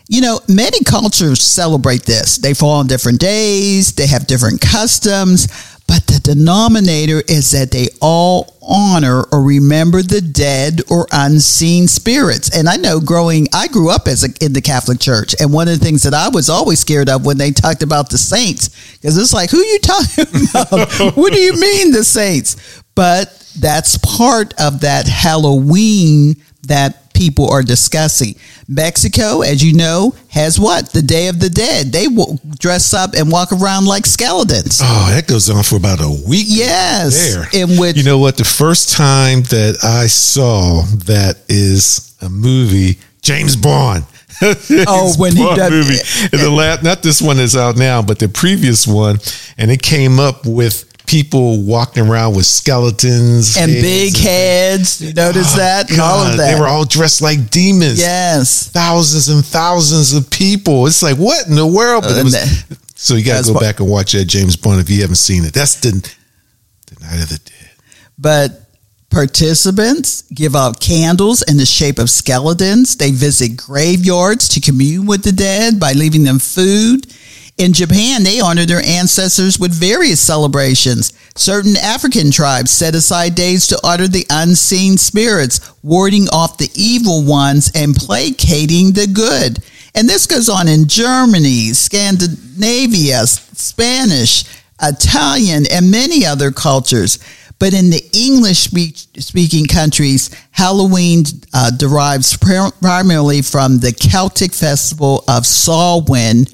[0.08, 2.38] You know, many cultures celebrate this.
[2.38, 5.48] They fall on different days, they have different customs,
[5.92, 12.58] but the denominator is that they all honor or remember the dead or unseen spirits.
[12.58, 15.68] And I know growing, I grew up as a, in the Catholic Church, and one
[15.68, 18.70] of the things that I was always scared of when they talked about the saints,
[18.94, 21.18] because it's like, who you talking about?
[21.18, 22.56] what do you mean the saints?
[22.96, 28.34] But that's part of that Halloween that people are discussing.
[28.68, 30.92] Mexico, as you know, has what?
[30.92, 31.92] The Day of the Dead.
[31.92, 34.80] They will dress up and walk around like skeletons.
[34.84, 36.48] Oh, that goes on for about a week.
[36.50, 37.36] Yes.
[37.36, 37.64] There.
[37.64, 38.38] In which You know what?
[38.38, 44.04] The first time that I saw that is a movie, James Bond.
[44.42, 46.38] oh, when Bond he does movie.
[46.44, 49.20] the last, not this one is out now, but the previous one,
[49.60, 55.02] and it came up with people walking around with skeletons and big and, heads.
[55.02, 55.90] You notice oh, that?
[55.90, 56.54] God, all of that.
[56.54, 58.00] They were all dressed like demons.
[58.00, 58.70] Yes.
[58.70, 60.88] Thousands and thousands of people.
[60.88, 62.04] It's like, what in the world?
[62.04, 62.64] But was,
[62.96, 65.44] so you got to go back and watch that James Bond if you haven't seen
[65.44, 65.54] it.
[65.54, 67.72] That's the, the Night of the Dead.
[68.18, 68.62] But
[69.10, 72.96] Participants give out candles in the shape of skeletons.
[72.96, 77.14] They visit graveyards to commune with the dead by leaving them food
[77.58, 81.14] in Japan, they honor their ancestors with various celebrations.
[81.36, 87.24] Certain African tribes set aside days to honor the unseen spirits, warding off the evil
[87.24, 89.60] ones and placating the good.
[89.94, 94.46] And this goes on in Germany, Scandinavia, Spanish,
[94.82, 97.20] Italian, and many other cultures.
[97.60, 98.72] But in the English
[99.20, 106.48] speaking countries, Halloween uh, derives primarily from the Celtic festival of Samhain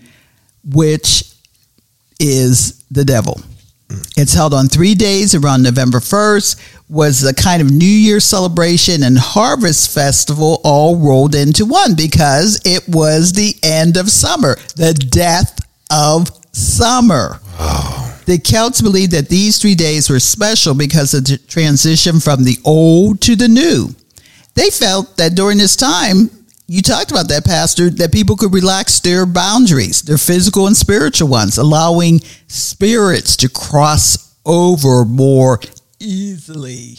[0.73, 1.23] which
[2.19, 3.39] is the devil.
[4.17, 9.03] It's held on three days around November 1st, was a kind of New Year celebration
[9.03, 14.93] and harvest festival all rolled into one because it was the end of summer, the
[14.93, 15.59] death
[15.91, 17.39] of summer.
[18.25, 22.57] The Celts believed that these three days were special because of the transition from the
[22.65, 23.95] old to the new.
[24.55, 26.29] They felt that during this time,
[26.67, 31.29] you talked about that, Pastor, that people could relax their boundaries, their physical and spiritual
[31.29, 35.59] ones, allowing spirits to cross over more
[35.99, 36.97] easily.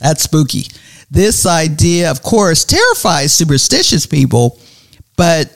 [0.00, 0.66] That's spooky.
[1.10, 4.58] This idea, of course, terrifies superstitious people,
[5.16, 5.50] but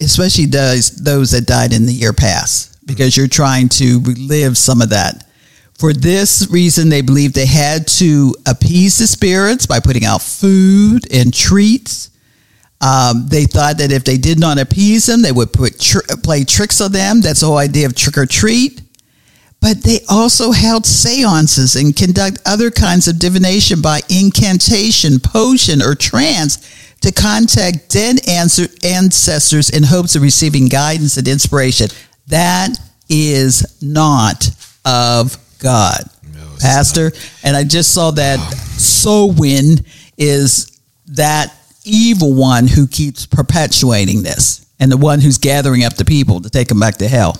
[0.00, 4.82] especially does those that died in the year past, because you're trying to relive some
[4.82, 5.26] of that.
[5.80, 11.10] For this reason, they believed they had to appease the spirits by putting out food
[11.10, 12.10] and treats.
[12.82, 16.44] Um, they thought that if they did not appease them, they would put tr- play
[16.44, 17.22] tricks on them.
[17.22, 18.82] That's the whole idea of trick or treat.
[19.62, 25.94] But they also held seances and conduct other kinds of divination by incantation, potion, or
[25.94, 26.58] trance
[27.00, 31.88] to contact dead ancestors in hopes of receiving guidance and inspiration.
[32.26, 32.76] That
[33.08, 34.50] is not
[34.84, 37.04] of God, no, Pastor.
[37.04, 37.40] Not.
[37.44, 38.38] And I just saw that
[38.78, 39.84] Samhain
[40.18, 46.04] is that evil one who keeps perpetuating this and the one who's gathering up the
[46.04, 47.36] people to take them back to hell.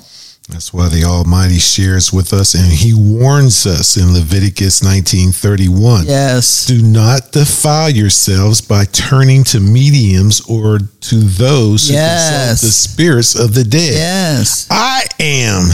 [0.48, 6.06] That's why the Almighty shares with us and he warns us in Leviticus 19:31.
[6.06, 6.66] Yes.
[6.66, 12.28] Do not defile yourselves by turning to mediums or to those who yes.
[12.28, 13.94] consult the spirits of the dead.
[13.94, 14.66] Yes.
[14.70, 15.70] I am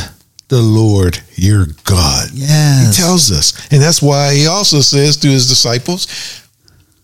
[0.49, 2.29] the Lord your God.
[2.33, 2.97] Yes.
[2.97, 3.73] He tells us.
[3.73, 6.07] And that's why he also says to his disciples,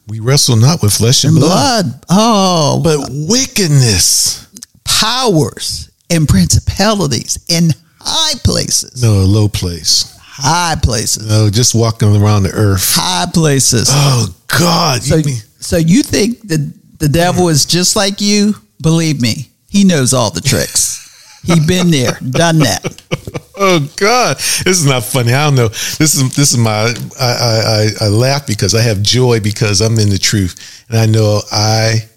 [0.09, 1.85] we wrestle not with flesh and, and blood.
[1.85, 2.05] blood.
[2.11, 2.81] Oh.
[2.83, 4.49] But wickedness.
[4.85, 7.71] Powers and principalities in
[8.01, 9.03] high places.
[9.03, 10.17] No, a low place.
[10.21, 11.29] High places.
[11.29, 12.95] No, just walking around the earth.
[12.95, 13.89] High places.
[13.91, 15.03] Oh God.
[15.03, 18.55] So, you, so you think that the devil is just like you?
[18.81, 21.02] Believe me, he knows all the tricks.
[21.45, 23.03] He been there, done that.
[23.55, 25.33] Oh God, this is not funny.
[25.35, 25.69] I don't know.
[25.69, 26.93] This is this is my.
[27.21, 31.05] I, I I laugh because I have joy because I'm in the truth, and I
[31.07, 32.09] know I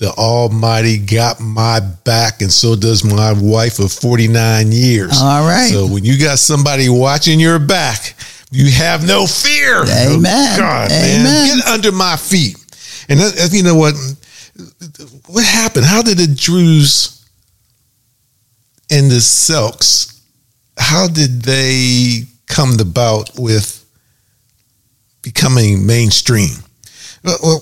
[0.00, 5.20] the Almighty got my back, and so does my wife of 49 years.
[5.22, 5.70] All right.
[5.70, 8.14] So when you got somebody watching your back,
[8.50, 9.84] you have no fear.
[9.84, 10.54] Oh, Amen.
[10.54, 11.22] Oh, God, Amen.
[11.22, 11.58] man.
[11.58, 12.56] Get under my feet.
[13.10, 13.94] And that, you know what?
[15.26, 15.84] What happened?
[15.84, 17.19] How did the Druids
[18.90, 20.22] and the Celts,
[20.78, 23.84] how did they come about with
[25.22, 26.50] becoming mainstream?
[27.22, 27.60] Well, well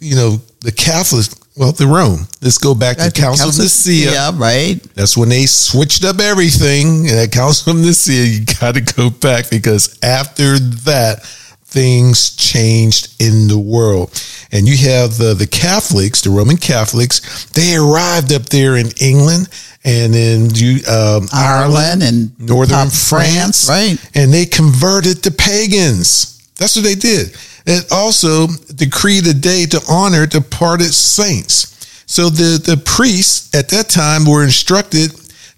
[0.00, 2.28] you know, the Catholics well, the Rome.
[2.40, 4.12] Let's go back to Council, of Nicaea.
[4.12, 4.80] Yeah, right.
[4.94, 7.08] That's when they switched up everything.
[7.08, 11.24] And at Council of Nicaea, you got to go back because after that,
[11.64, 14.12] things changed in the world.
[14.52, 19.48] And you have the, the Catholics, the Roman Catholics, they arrived up there in England
[19.88, 20.42] and in
[20.86, 24.10] um, Ireland, Ireland, and northern France, France, right?
[24.14, 26.38] And they converted the pagans.
[26.56, 27.34] That's what they did.
[27.64, 31.74] It also decreed a day to honor departed saints.
[32.06, 35.12] So the, the priests at that time were instructed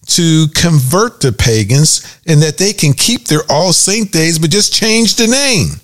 [0.07, 4.73] to convert the pagans and that they can keep their All Saint days, but just
[4.73, 5.81] change the name.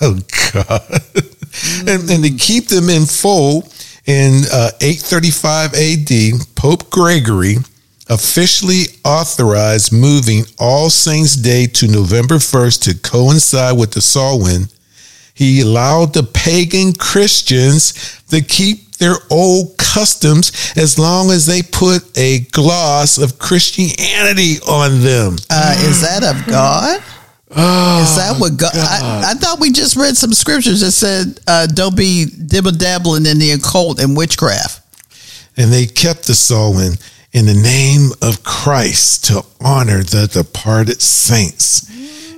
[0.00, 0.18] Oh,
[0.52, 0.82] God.
[1.88, 3.68] and, and to keep them in full,
[4.06, 7.56] in uh, 835 AD, Pope Gregory
[8.08, 14.68] officially authorized moving All Saints' Day to November 1st to coincide with the Samhain
[15.34, 22.16] he allowed the pagan Christians to keep their old customs as long as they put
[22.16, 25.36] a gloss of Christianity on them.
[25.50, 27.02] Uh, is that of God?
[27.54, 28.72] Oh, is that what God?
[28.72, 29.24] God.
[29.24, 33.26] I, I, thought we just read some scriptures that said, uh, "Don't be dibble dabbling
[33.26, 34.80] in the occult and witchcraft."
[35.56, 36.94] And they kept the Samhain
[37.32, 41.88] in the name of Christ to honor the departed saints.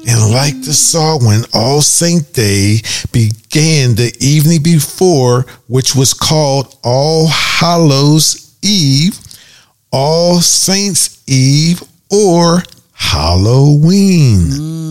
[0.06, 7.28] And like the Samhain All Saint Day began the evening before, which was called All
[7.28, 9.18] Hallows Eve,
[9.90, 12.62] All Saints Eve, or
[12.92, 14.40] Halloween.
[14.50, 14.83] Mm.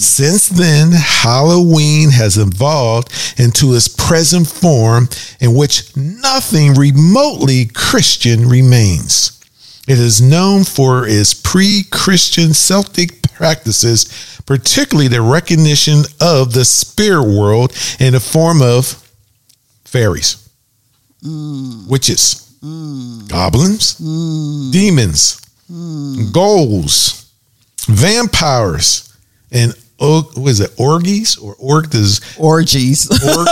[0.00, 5.08] Since then, Halloween has evolved into its present form
[5.40, 9.38] in which nothing remotely Christian remains.
[9.86, 17.24] It is known for its pre Christian Celtic practices, particularly the recognition of the spirit
[17.24, 18.86] world in the form of
[19.84, 20.48] fairies,
[21.22, 21.86] mm.
[21.88, 23.28] witches, mm.
[23.28, 24.72] goblins, mm.
[24.72, 25.40] demons,
[25.70, 26.32] mm.
[26.32, 27.30] ghouls,
[27.86, 29.14] vampires,
[29.52, 30.70] and what is it?
[30.78, 32.20] Orgies or orgies?
[32.38, 33.08] Orgies.
[33.30, 33.44] Or,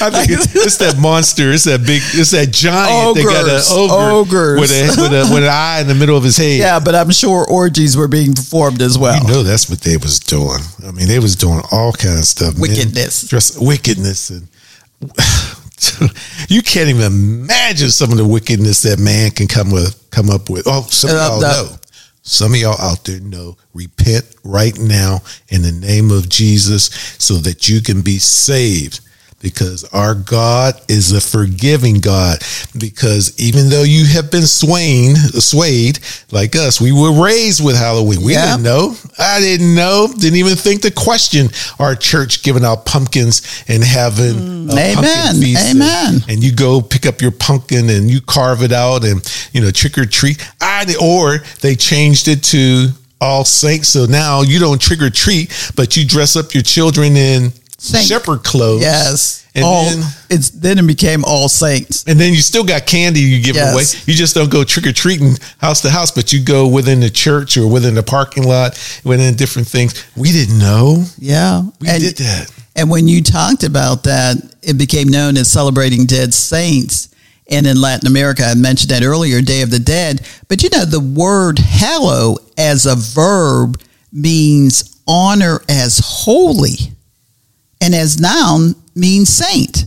[0.00, 1.50] I think it's, it's, that monster.
[1.52, 2.00] It's that big.
[2.14, 4.60] It's that giant ogres, that got an ogre ogres.
[4.60, 6.58] with a with a with an eye in the middle of his head.
[6.58, 9.20] Yeah, but I'm sure orgies were being performed as well.
[9.20, 10.60] You know, that's what they was doing.
[10.86, 12.58] I mean, they was doing all kinds of stuff.
[12.58, 14.48] Wickedness, just wickedness, and
[16.48, 20.48] you can't even imagine some of the wickedness that man can come with come up
[20.48, 20.64] with.
[20.66, 21.76] Oh, some uh, y'all know.
[22.30, 25.18] Some of y'all out there know, repent right now
[25.48, 26.84] in the name of Jesus
[27.18, 29.00] so that you can be saved
[29.40, 32.38] because our God is a forgiving God.
[32.78, 35.98] Because even though you have been swayed, swayed
[36.30, 38.22] like us, we were raised with Halloween.
[38.22, 38.52] We yeah.
[38.52, 38.94] didn't know.
[39.18, 40.08] I didn't know.
[40.16, 46.14] Didn't even think to question our church giving out pumpkins and having mm, amen, amen.
[46.14, 49.20] And, and, you go pick up your pumpkin and you carve it out and
[49.52, 50.46] you know trick or treat.
[50.60, 52.88] I or they changed it to
[53.20, 53.88] all saints.
[53.88, 58.06] So now you don't trick or treat, but you dress up your children in Saint.
[58.06, 58.82] shepherd clothes.
[58.82, 59.48] Yes.
[59.54, 62.04] And all, then it's then it became all saints.
[62.06, 63.72] And then you still got candy you give yes.
[63.72, 64.02] away.
[64.06, 67.10] You just don't go trick or treating house to house, but you go within the
[67.10, 70.04] church or within the parking lot, within different things.
[70.16, 71.04] We didn't know.
[71.18, 71.62] Yeah.
[71.80, 72.52] We and, did that.
[72.76, 77.08] And when you talked about that, it became known as celebrating dead saints.
[77.50, 80.24] And in Latin America, I mentioned that earlier, Day of the Dead.
[80.46, 83.80] But you know, the word hallow as a verb
[84.12, 86.92] means honor as holy
[87.80, 89.86] and as noun means saint.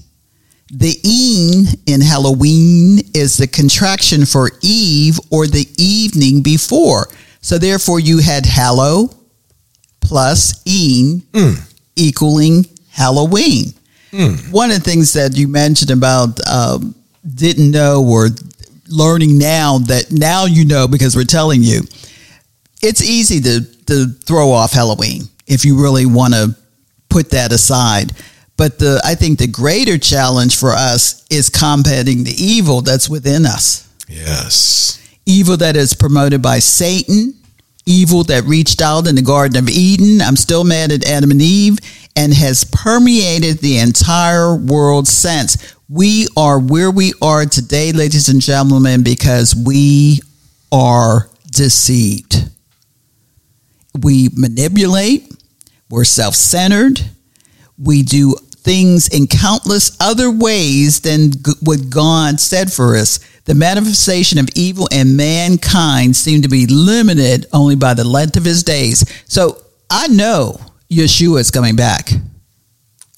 [0.75, 7.09] The een in Halloween is the contraction for eve or the evening before.
[7.41, 9.11] So therefore you had hallow
[9.99, 11.55] plus een mm.
[11.95, 13.73] equaling Halloween.
[14.11, 14.51] Mm.
[14.51, 16.95] One of the things that you mentioned about um,
[17.35, 18.29] didn't know or
[18.87, 21.81] learning now that now you know because we're telling you,
[22.81, 26.55] it's easy to, to throw off Halloween if you really want to
[27.13, 28.11] put that aside.
[28.57, 33.45] But the I think the greater challenge for us is combating the evil that's within
[33.45, 33.87] us.
[34.09, 34.99] Yes.
[35.25, 37.35] Evil that is promoted by Satan,
[37.85, 40.21] evil that reached out in the Garden of Eden.
[40.21, 41.77] I'm still mad at Adam and Eve
[42.15, 45.75] and has permeated the entire world since.
[45.89, 50.19] We are where we are today, ladies and gentlemen, because we
[50.71, 52.49] are deceived.
[54.01, 55.32] We manipulate,
[55.93, 56.99] we're self centered,
[57.77, 61.31] we do things in countless other ways than
[61.61, 63.19] what God said for us.
[63.45, 68.43] The manifestation of evil in mankind seemed to be limited only by the length of
[68.43, 69.05] his days.
[69.27, 72.09] So I know Yeshua is coming back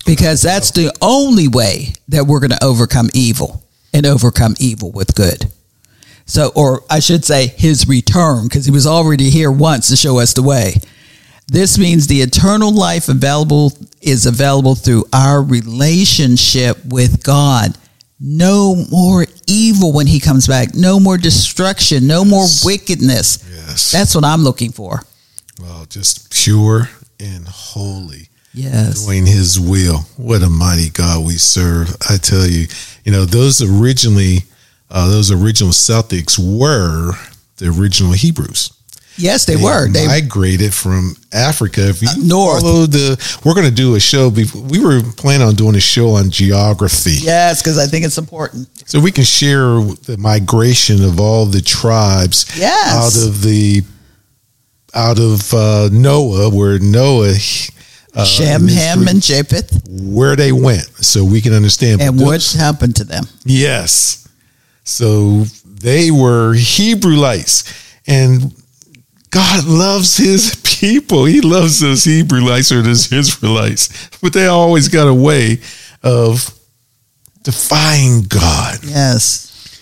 [0.05, 3.63] because that's the only way that we're going to overcome evil
[3.93, 5.45] and overcome evil with good.
[6.25, 10.19] So, or I should say, his return, because he was already here once to show
[10.19, 10.73] us the way.
[11.47, 13.71] This means the eternal life available
[14.01, 17.77] is available through our relationship with God.
[18.19, 20.73] No more evil when he comes back.
[20.73, 22.07] No more destruction.
[22.07, 22.29] No yes.
[22.29, 23.47] more wickedness.
[23.51, 23.91] Yes.
[23.91, 25.01] That's what I'm looking for.
[25.61, 26.89] Well, just pure
[27.19, 28.29] and holy.
[28.53, 29.05] Yes.
[29.05, 29.99] Doing his will.
[30.17, 31.95] What a mighty God we serve.
[32.09, 32.67] I tell you,
[33.03, 34.39] you know, those originally,
[34.89, 37.13] uh, those original Celtics were
[37.57, 38.71] the original Hebrews.
[39.17, 39.87] Yes, they, they were.
[39.87, 41.87] They migrated from Africa.
[41.89, 42.61] If you north.
[42.61, 44.29] follow the, we're going to do a show.
[44.29, 47.17] We were planning on doing a show on geography.
[47.21, 48.69] Yes, because I think it's important.
[48.89, 52.93] So we can share the migration of all the tribes yes.
[52.93, 53.83] out of the
[54.93, 57.33] out of uh, Noah, where Noah,
[58.15, 62.01] uh, Shem, Ham, and Japheth, where they went, so we can understand.
[62.01, 63.25] And what happened to them?
[63.43, 64.27] Yes,
[64.83, 68.53] so they were Hebrewites, and
[69.35, 71.25] God loves his people.
[71.25, 75.59] He loves those Hebrewites or those Israelites, but they always got a way
[76.01, 76.57] of
[77.43, 78.79] defying God.
[78.85, 79.81] Yes.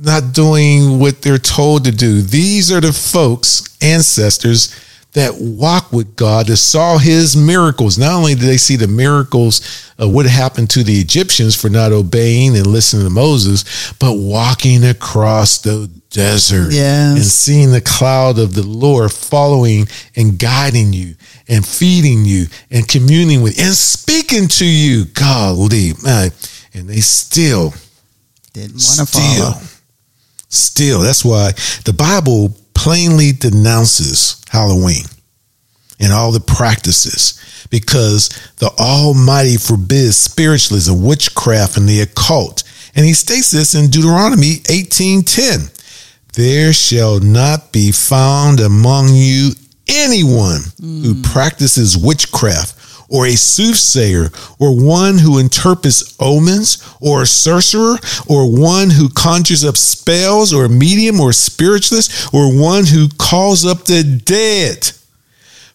[0.00, 2.20] Not doing what they're told to do.
[2.20, 4.74] These are the folks, ancestors,
[5.12, 7.98] that walk with God, that saw his miracles.
[7.98, 9.60] Not only did they see the miracles
[9.98, 14.84] of what happened to the Egyptians for not obeying and listening to Moses, but walking
[14.84, 17.16] across the desert yes.
[17.16, 19.86] and seeing the cloud of the Lord following
[20.16, 21.14] and guiding you
[21.48, 25.06] and feeding you and communing with and speaking to you.
[25.06, 26.30] Golly, man.
[26.72, 27.74] And they still
[28.52, 29.60] didn't want to follow.
[30.48, 31.52] Still, that's why
[31.84, 35.04] the Bible plainly denounces Halloween
[36.00, 42.62] and all the practices because the Almighty forbids spiritualism, witchcraft, and the occult.
[42.94, 45.70] And he states this in Deuteronomy 18:10
[46.32, 49.50] there shall not be found among you
[49.86, 51.04] anyone mm.
[51.04, 52.74] who practices witchcraft
[53.10, 57.96] or a soothsayer or one who interprets omens or a sorcerer
[58.28, 63.08] or one who conjures up spells or a medium or a spiritualist or one who
[63.18, 64.92] calls up the dead.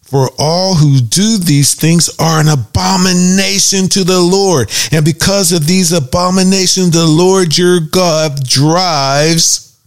[0.02, 4.72] For all who do these things are an abomination to the Lord.
[4.92, 9.78] And because of these abominations, the Lord your God drives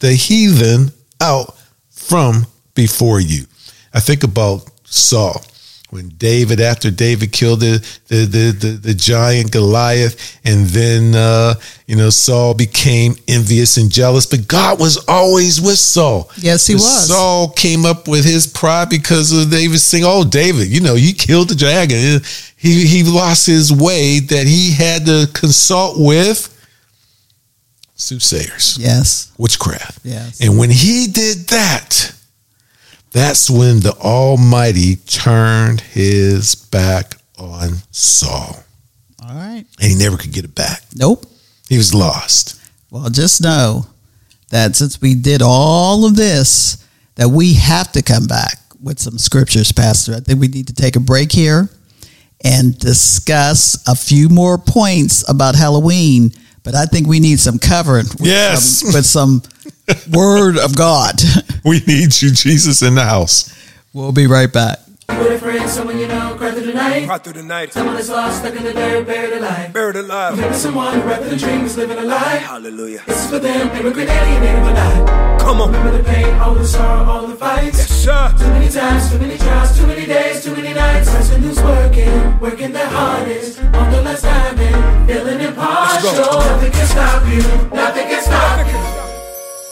[0.00, 1.56] the heathen out
[1.90, 3.44] from before you.
[3.92, 5.44] I think about Saul
[5.94, 7.78] when David, after David killed the
[8.08, 11.54] the the, the, the giant Goliath, and then uh,
[11.86, 16.32] you know Saul became envious and jealous, but God was always with Saul.
[16.36, 17.06] Yes, he was.
[17.06, 21.14] Saul came up with his pride because of David saying, "Oh, David, you know, you
[21.14, 22.20] killed the dragon."
[22.56, 26.50] He he lost his way that he had to consult with
[27.94, 28.78] soothsayers.
[28.80, 29.30] Yes.
[29.38, 30.00] Witchcraft.
[30.04, 30.40] Yes.
[30.40, 32.12] And when he did that,
[33.14, 38.56] that's when the Almighty turned his back on Saul.
[39.22, 39.64] All right.
[39.80, 40.82] And he never could get it back.
[40.96, 41.24] Nope.
[41.68, 42.60] He was lost.
[42.90, 43.86] Well, just know
[44.50, 46.84] that since we did all of this,
[47.14, 50.14] that we have to come back with some scriptures, Pastor.
[50.14, 51.70] I think we need to take a break here
[52.42, 56.32] and discuss a few more points about Halloween
[56.64, 58.06] but I think we need some covering.
[58.06, 59.42] With yes, some, with some
[60.12, 61.14] word of God.
[61.64, 63.54] We need you, Jesus, in the house.
[63.92, 64.80] We'll be right back.
[65.08, 67.06] With a friend, someone you know, cry through the night.
[67.06, 67.72] Cry through the night.
[67.72, 69.72] Someone that's lost, stuck in the dirt, buried alive.
[69.72, 70.38] Buried alive.
[70.38, 72.36] Maybe someone who rather than dream is living a lie.
[72.36, 73.02] Hallelujah.
[73.06, 75.40] This is for them, they regret alienated but not.
[75.40, 75.72] Come on.
[75.72, 77.78] Remember the pain, all the sorrow, all the fights.
[77.78, 78.34] Yes, sir.
[78.38, 81.10] Too many times, too many trials, too many days, too many nights.
[81.10, 83.60] Person who's working, working their hardest.
[83.60, 86.12] On the last time and feeling impartial.
[86.12, 87.42] Nothing can stop you.
[87.76, 88.78] Nothing can stop you.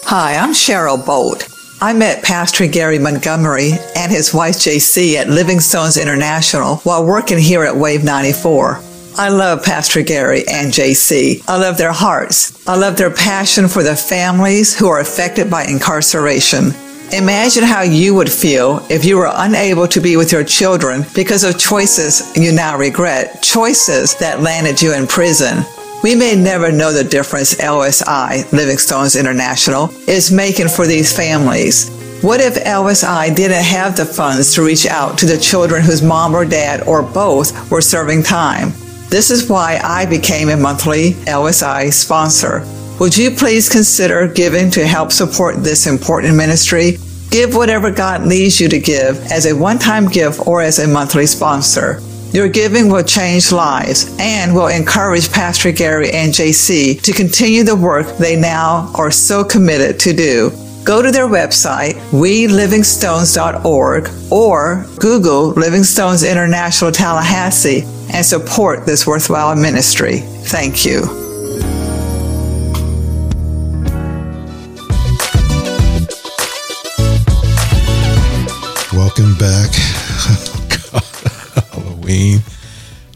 [0.05, 1.49] Hi, I'm Cheryl Bolt.
[1.83, 7.39] I met Pastor Gary Montgomery and his wife JC at Living Stones International while working
[7.39, 8.81] here at Wave 94.
[9.19, 11.43] I love Pastor Gary and JC.
[11.49, 12.65] I love their hearts.
[12.69, 16.71] I love their passion for the families who are affected by incarceration.
[17.13, 21.43] Imagine how you would feel if you were unable to be with your children because
[21.43, 25.65] of choices you now regret, choices that landed you in prison.
[26.03, 31.91] We may never know the difference LSI, Living Stones International, is making for these families.
[32.23, 36.35] What if LSI didn't have the funds to reach out to the children whose mom
[36.35, 38.73] or dad or both were serving time?
[39.11, 42.67] This is why I became a monthly LSI sponsor.
[42.99, 46.99] Would you please consider giving to help support this important ministry?
[47.31, 50.89] Give whatever God leads you to give as a one time gift or as a
[50.89, 52.01] monthly sponsor.
[52.33, 57.77] Your giving will change lives and will encourage Pastor Gary and JC to continue the
[57.77, 60.51] work they now are so committed to do.
[60.85, 69.55] Go to their website, welivingstones.org, or Google Living Stones International Tallahassee and support this worthwhile
[69.55, 70.19] ministry.
[70.19, 71.22] Thank you.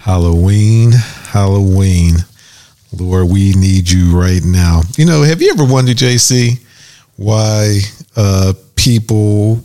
[0.06, 2.14] Halloween, Halloween.
[2.92, 4.80] Lord, we need you right now.
[4.96, 6.64] You know, have you ever wondered, JC,
[7.16, 7.80] why
[8.16, 9.60] uh, people,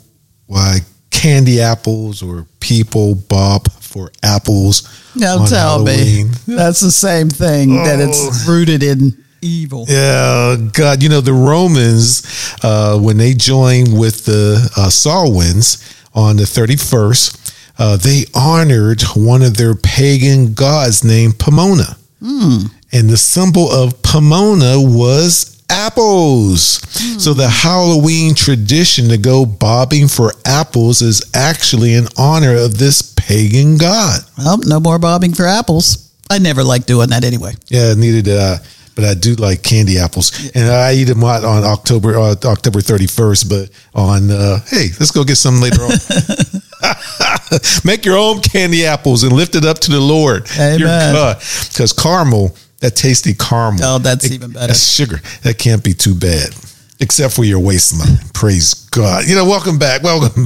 [0.48, 0.80] why
[1.12, 4.82] candy apples or people bob for apples.
[5.16, 6.30] Don't tell Halloween.
[6.48, 6.56] me.
[6.56, 7.84] That's the same thing oh.
[7.84, 8.52] that it's oh.
[8.52, 9.86] rooted in evil.
[9.88, 12.24] Yeah, God, you know the Romans
[12.64, 17.41] uh, when they joined with the uh, Samhain's on the thirty first,
[17.82, 22.72] uh, they honored one of their pagan gods named Pomona, mm.
[22.94, 26.80] and the symbol of Pomona was apples.
[26.80, 27.20] Mm.
[27.20, 33.02] So the Halloween tradition to go bobbing for apples is actually in honor of this
[33.02, 34.20] pagan god.
[34.38, 36.14] Well, no more bobbing for apples.
[36.30, 37.54] I never liked doing that anyway.
[37.70, 38.58] Yeah, neither did I.
[38.94, 43.08] But I do like candy apples, and I eat them on October uh, October thirty
[43.08, 43.50] first.
[43.50, 45.92] But on uh, hey, let's go get some later on.
[47.86, 50.48] Make your own candy apples and lift it up to the Lord.
[50.60, 51.36] Amen.
[51.70, 53.80] Because caramel that tasty caramel.
[53.84, 54.68] Oh, that's it, even better.
[54.68, 55.22] That's sugar.
[55.44, 56.50] That can't be too bad,
[57.00, 58.18] except for your waistline.
[58.34, 59.28] Praise God.
[59.28, 60.04] You know, welcome back.
[60.04, 60.46] Welcome.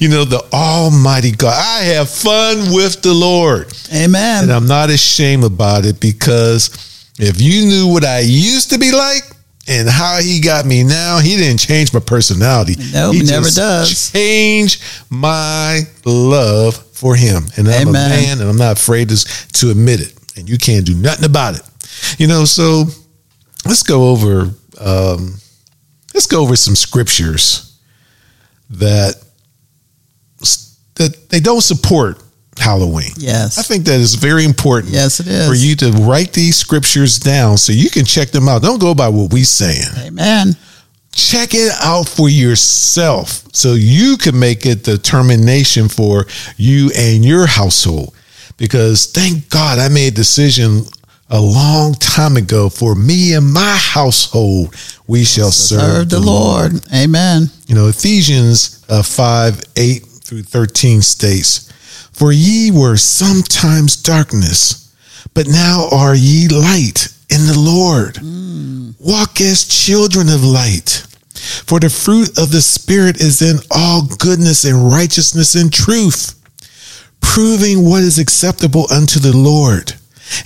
[0.00, 1.54] you know, the Almighty God.
[1.56, 3.72] I have fun with the Lord.
[3.94, 4.44] Amen.
[4.44, 6.70] And I'm not ashamed about it because
[7.18, 9.22] if you knew what I used to be like,
[9.68, 12.74] and how he got me now, he didn't change my personality.
[12.92, 14.10] No, he never does.
[14.12, 17.44] Change my love for him.
[17.56, 19.16] And I'm a man and I'm not afraid to,
[19.54, 21.62] to admit it and you can't do nothing about it.
[22.18, 22.84] You know, so
[23.64, 24.50] let's go over
[24.80, 25.34] um,
[26.14, 27.78] let's go over some scriptures
[28.70, 29.16] that
[30.96, 32.21] that they don't support
[32.58, 33.10] Halloween.
[33.16, 33.58] Yes.
[33.58, 34.92] I think that is very important.
[34.92, 35.48] Yes, it is.
[35.48, 38.62] For you to write these scriptures down so you can check them out.
[38.62, 39.88] Don't go by what we saying.
[39.98, 40.56] Amen.
[41.12, 46.26] Check it out for yourself so you can make a determination for
[46.56, 48.14] you and your household
[48.56, 50.82] because thank God I made a decision
[51.28, 54.74] a long time ago for me and my household
[55.06, 56.72] we shall serve, serve the, the Lord.
[56.72, 56.84] Lord.
[56.94, 57.44] Amen.
[57.66, 61.71] You know, Ephesians uh, 5 8 through 13 states,
[62.12, 64.94] For ye were sometimes darkness,
[65.34, 68.16] but now are ye light in the Lord.
[68.16, 68.94] Mm.
[69.00, 71.06] Walk as children of light.
[71.66, 76.38] For the fruit of the Spirit is in all goodness and righteousness and truth
[77.22, 79.94] proving what is acceptable unto the Lord,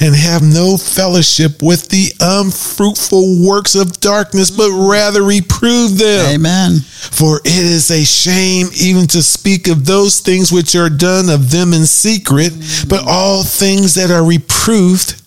[0.01, 6.35] and have no fellowship with the unfruitful works of darkness, but rather reprove them.
[6.35, 6.81] Amen.
[6.81, 11.51] For it is a shame even to speak of those things which are done of
[11.51, 12.53] them in secret,
[12.89, 15.23] but all things that are reproved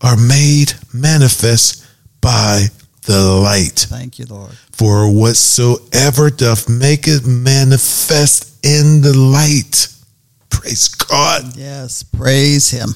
[0.00, 1.86] are made manifest
[2.20, 2.66] by
[3.06, 3.86] the light.
[3.88, 4.52] Thank you, Lord.
[4.72, 9.88] For whatsoever doth make it manifest in the light
[10.60, 11.56] Praise God.
[11.56, 12.94] Yes, praise Him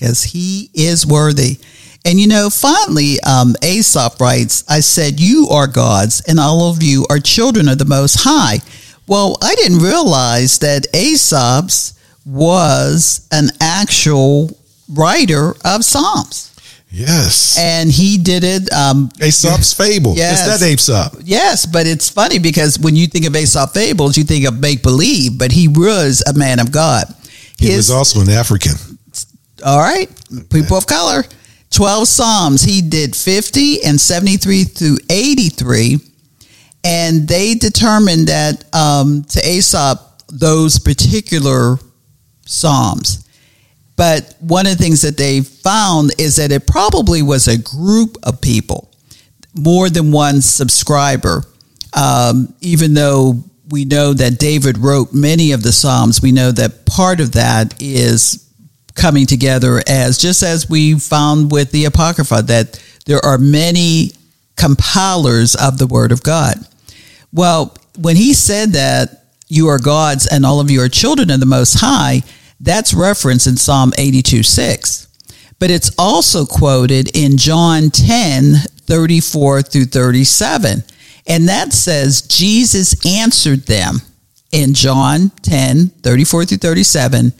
[0.00, 1.58] because He is worthy.
[2.04, 6.82] And you know, finally, um, Aesop writes, I said, You are gods, and all of
[6.82, 8.58] you are children of the Most High.
[9.06, 11.94] Well, I didn't realize that Aesop's
[12.24, 14.56] was an actual
[14.88, 16.46] writer of Psalms.
[16.92, 17.58] Yes.
[17.58, 18.72] And he did it.
[18.72, 20.14] Um, Aesop's Fable.
[20.14, 20.46] Yes.
[20.46, 21.20] Is that Aesop?
[21.22, 24.82] Yes, but it's funny because when you think of Aesop Fables, you think of make
[24.82, 27.04] believe, but he was a man of God.
[27.58, 28.89] His, he was also an African.
[29.64, 30.08] All right.
[30.50, 31.24] People of color.
[31.70, 32.62] 12 Psalms.
[32.62, 35.98] He did 50 and 73 through 83.
[36.82, 41.76] And they determined that um, to Aesop, those particular
[42.46, 43.26] Psalms
[44.00, 48.16] but one of the things that they found is that it probably was a group
[48.22, 48.90] of people,
[49.54, 51.44] more than one subscriber.
[51.94, 56.86] Um, even though we know that David wrote many of the Psalms, we know that
[56.86, 58.49] part of that is
[59.00, 64.12] coming together as just as we found with the Apocrypha that there are many
[64.56, 66.56] compilers of the Word of God.
[67.32, 71.40] Well, when he said that you are gods and all of you are children of
[71.40, 72.22] the Most High,
[72.60, 75.08] that's referenced in Psalm 82 6.
[75.58, 78.54] But it's also quoted in John 10
[78.86, 80.84] 34 through 37.
[81.26, 83.96] And that says, Jesus answered them
[84.52, 87.32] in John 10 34 through 37.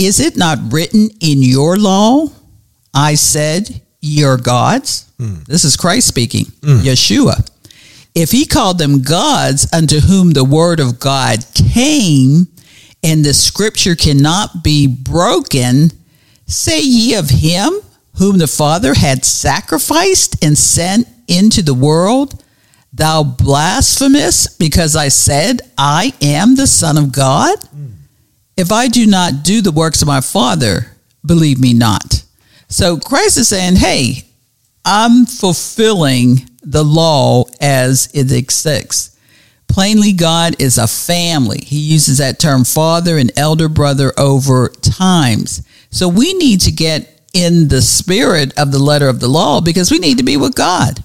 [0.00, 2.28] Is it not written in your law?
[2.94, 5.12] I said, Your gods.
[5.18, 5.44] Mm.
[5.44, 6.80] This is Christ speaking, mm.
[6.80, 7.46] Yeshua.
[8.14, 12.48] If he called them gods unto whom the word of God came,
[13.02, 15.90] and the scripture cannot be broken,
[16.46, 17.70] say ye of him
[18.16, 22.42] whom the Father had sacrificed and sent into the world,
[22.94, 27.58] Thou blasphemous, because I said, I am the Son of God?
[27.76, 27.99] Mm.
[28.60, 30.94] If I do not do the works of my Father,
[31.24, 32.22] believe me not.
[32.68, 34.24] So Christ is saying, Hey,
[34.84, 39.18] I'm fulfilling the law as it exists.
[39.66, 41.60] Plainly, God is a family.
[41.64, 45.66] He uses that term father and elder brother over times.
[45.88, 49.90] So we need to get in the spirit of the letter of the law because
[49.90, 51.02] we need to be with God.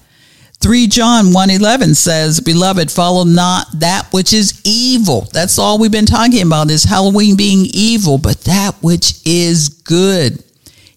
[0.66, 6.06] 3 John 1:11 says, "Beloved, follow not that which is evil." That's all we've been
[6.06, 10.42] talking about is Halloween being evil, but that which is good.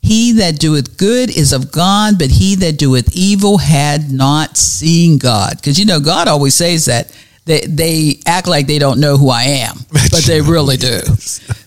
[0.01, 5.19] He that doeth good is of God, but he that doeth evil had not seen
[5.19, 5.57] God.
[5.57, 7.11] Because you know, God always says that.
[7.45, 10.99] They, they act like they don't know who I am, but they really do.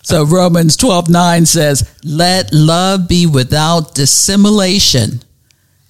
[0.03, 5.23] So Romans 12 9 says, Let love be without dissimulation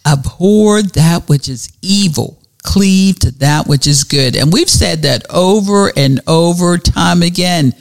[0.06, 4.36] abhor that which is evil, cleave to that which is good.
[4.36, 7.74] And we've said that over and over time again.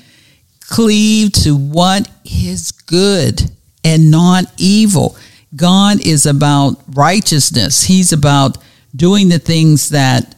[0.61, 3.41] Cleave to what is good
[3.83, 5.17] and not evil.
[5.55, 7.83] God is about righteousness.
[7.83, 8.57] He's about
[8.95, 10.35] doing the things that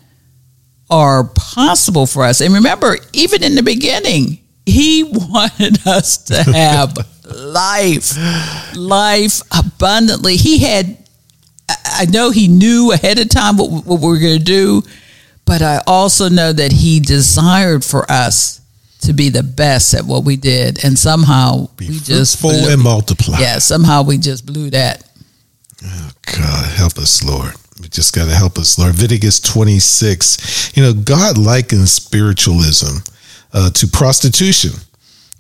[0.90, 2.42] are possible for us.
[2.42, 8.18] And remember, even in the beginning, he wanted us to have life,
[8.76, 10.36] life abundantly.
[10.38, 10.98] He had
[11.86, 14.82] I know he knew ahead of time what, what we were going to do,
[15.46, 18.62] but I also know that he desired for us
[19.02, 22.82] to be the best at what we did, and somehow be we just full and
[22.82, 23.38] multiply.
[23.40, 25.04] Yeah, somehow we just blew that.
[25.86, 27.54] Oh God, help us, Lord.
[27.82, 28.92] We just got to help us, Lord.
[28.92, 30.72] Leviticus twenty six.
[30.76, 33.00] You know, God likens spiritualism
[33.52, 34.72] uh, to prostitution.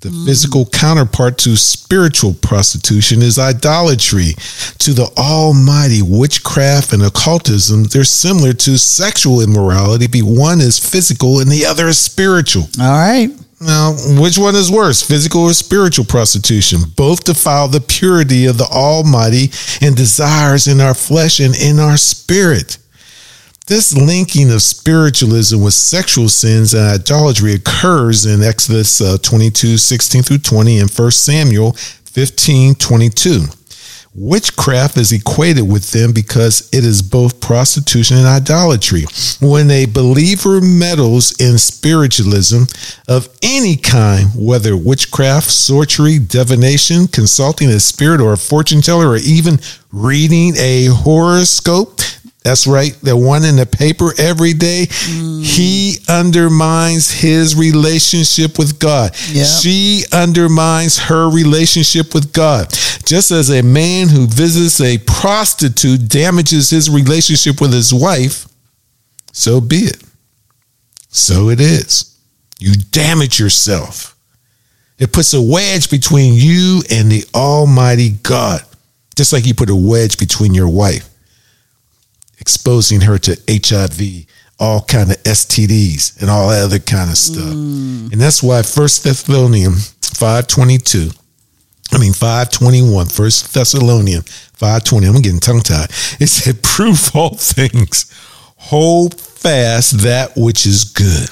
[0.03, 0.25] The mm.
[0.25, 4.33] physical counterpart to spiritual prostitution is idolatry.
[4.79, 11.39] To the almighty witchcraft and occultism, they're similar to sexual immorality, but one is physical
[11.39, 12.63] and the other is spiritual.
[12.81, 13.29] All right.
[13.61, 16.79] Now, which one is worse, physical or spiritual prostitution?
[16.97, 21.95] Both defile the purity of the Almighty and desires in our flesh and in our
[21.95, 22.77] spirit.
[23.65, 30.21] This linking of spiritualism with sexual sins and idolatry occurs in Exodus uh, 22, 16
[30.21, 33.43] through 20 and 1 Samuel 15, 22.
[34.15, 39.05] Witchcraft is equated with them because it is both prostitution and idolatry.
[39.39, 42.63] When a believer meddles in spiritualism
[43.07, 49.17] of any kind, whether witchcraft, sorcery, divination, consulting a spirit or a fortune teller, or
[49.17, 49.57] even
[49.93, 52.01] reading a horoscope,
[52.43, 52.93] that's right.
[53.01, 54.87] The one in the paper every day.
[54.89, 55.43] Mm.
[55.43, 59.15] He undermines his relationship with God.
[59.31, 59.45] Yep.
[59.45, 62.69] She undermines her relationship with God.
[63.05, 68.45] Just as a man who visits a prostitute damages his relationship with his wife,
[69.31, 70.03] so be it.
[71.07, 72.17] So it is.
[72.59, 74.17] You damage yourself.
[74.99, 78.61] It puts a wedge between you and the Almighty God,
[79.15, 81.09] just like you put a wedge between your wife
[82.43, 84.25] exposing her to HIV,
[84.59, 87.55] all kind of STDs and all that other kind of stuff.
[87.55, 88.11] Mm.
[88.11, 91.11] And that's why First Thessalonians 522,
[91.93, 95.89] I mean 521, First Thessalonians 520, I'm getting tongue tied.
[96.19, 98.11] It said, prove all things,
[98.57, 101.29] hold fast that which is good.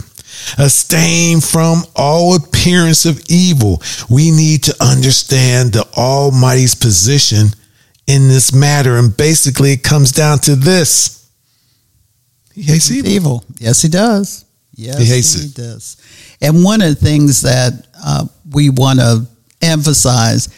[0.57, 3.81] Abstain from all appearance of evil.
[4.09, 7.49] We need to understand the Almighty's position
[8.07, 8.97] in this matter.
[8.97, 11.29] And basically, it comes down to this
[12.53, 13.11] he hates evil.
[13.11, 13.45] evil.
[13.59, 14.45] Yes, he does.
[14.73, 15.55] Yes, he hates he it.
[15.55, 15.97] does.
[16.41, 19.25] And one of the things that uh, we want to
[19.61, 20.49] emphasize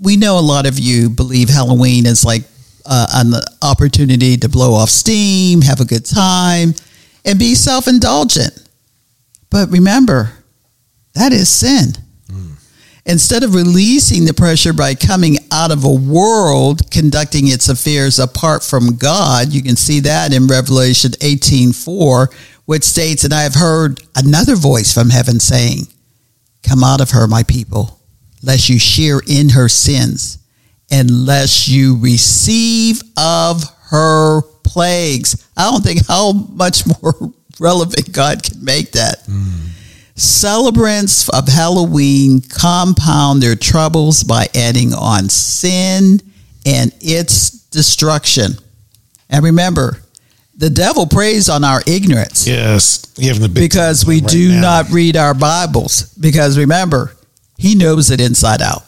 [0.00, 2.42] we know a lot of you believe Halloween is like
[2.86, 3.32] uh, an
[3.62, 6.74] opportunity to blow off steam, have a good time,
[7.24, 8.68] and be self indulgent.
[9.50, 10.32] But remember,
[11.14, 11.92] that is sin.
[13.06, 18.62] Instead of releasing the pressure by coming out of a world conducting its affairs apart
[18.62, 22.30] from God, you can see that in Revelation 18:4,
[22.64, 25.88] which states, "And I have heard another voice from heaven saying,
[26.62, 28.00] Come out of her, my people,
[28.42, 30.38] lest you share in her sins,
[30.90, 38.64] unless you receive of her plagues." I don't think how much more relevant God can
[38.64, 39.28] make that.
[39.28, 39.73] Mm.
[40.16, 46.20] Celebrants of Halloween compound their troubles by adding on sin
[46.64, 48.52] and its destruction.
[49.28, 49.98] And remember,
[50.56, 52.46] the devil preys on our ignorance.
[52.46, 53.04] Yes,
[53.52, 54.60] because we right do now.
[54.60, 56.14] not read our Bibles.
[56.14, 57.16] Because remember,
[57.58, 58.84] he knows it inside out.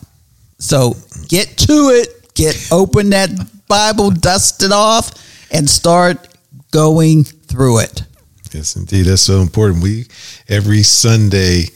[0.59, 0.95] So
[1.29, 2.35] get to it.
[2.35, 3.31] Get open that
[3.67, 5.11] Bible, dust it off,
[5.51, 6.29] and start
[6.71, 8.03] going through it.
[8.57, 9.03] Yes, indeed.
[9.03, 9.83] That's so important.
[9.83, 10.07] We
[10.49, 11.67] every Sunday,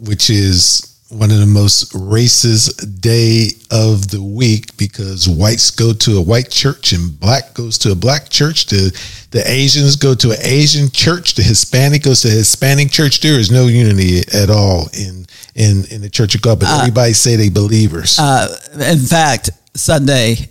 [0.00, 6.18] which is one of the most racist day of the week because whites go to
[6.18, 8.66] a white church and black goes to a black church.
[8.66, 8.90] The
[9.30, 11.34] the Asians go to an Asian church.
[11.34, 13.20] The Hispanic goes to a Hispanic church.
[13.20, 16.60] There is no unity at all in in in the Church of God.
[16.60, 18.18] But uh, everybody say they believers.
[18.18, 20.50] Uh, in fact, Sunday,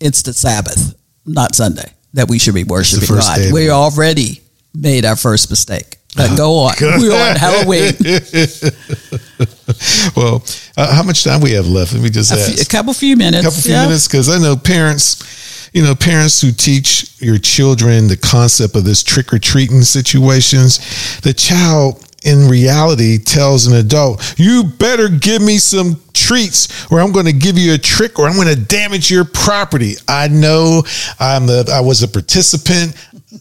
[0.00, 0.94] it's the Sabbath,
[1.24, 3.52] not Sunday, that we should be worshiping God.
[3.52, 4.42] we're already
[4.74, 5.96] made our first mistake.
[6.16, 6.74] But go on.
[6.80, 7.92] We're on Halloween.
[10.16, 10.44] well,
[10.76, 11.92] uh, how much time we have left?
[11.92, 13.44] Let me just a, few, a couple few minutes.
[13.44, 13.84] A couple few yeah.
[13.84, 18.84] minutes, because I know parents, you know, parents who teach your children the concept of
[18.84, 21.20] this trick or treating situations.
[21.20, 27.12] The child in reality tells an adult, you better give me some treats or I'm
[27.12, 29.94] going to give you a trick or I'm going to damage your property.
[30.08, 30.82] I know
[31.20, 32.96] I'm the, I was a participant.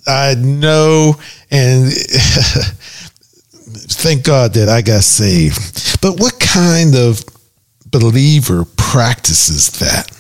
[0.06, 1.16] I know,
[1.50, 1.92] and
[3.92, 6.02] thank God that I got saved.
[6.02, 7.24] But what kind of
[7.90, 10.12] believer practices that?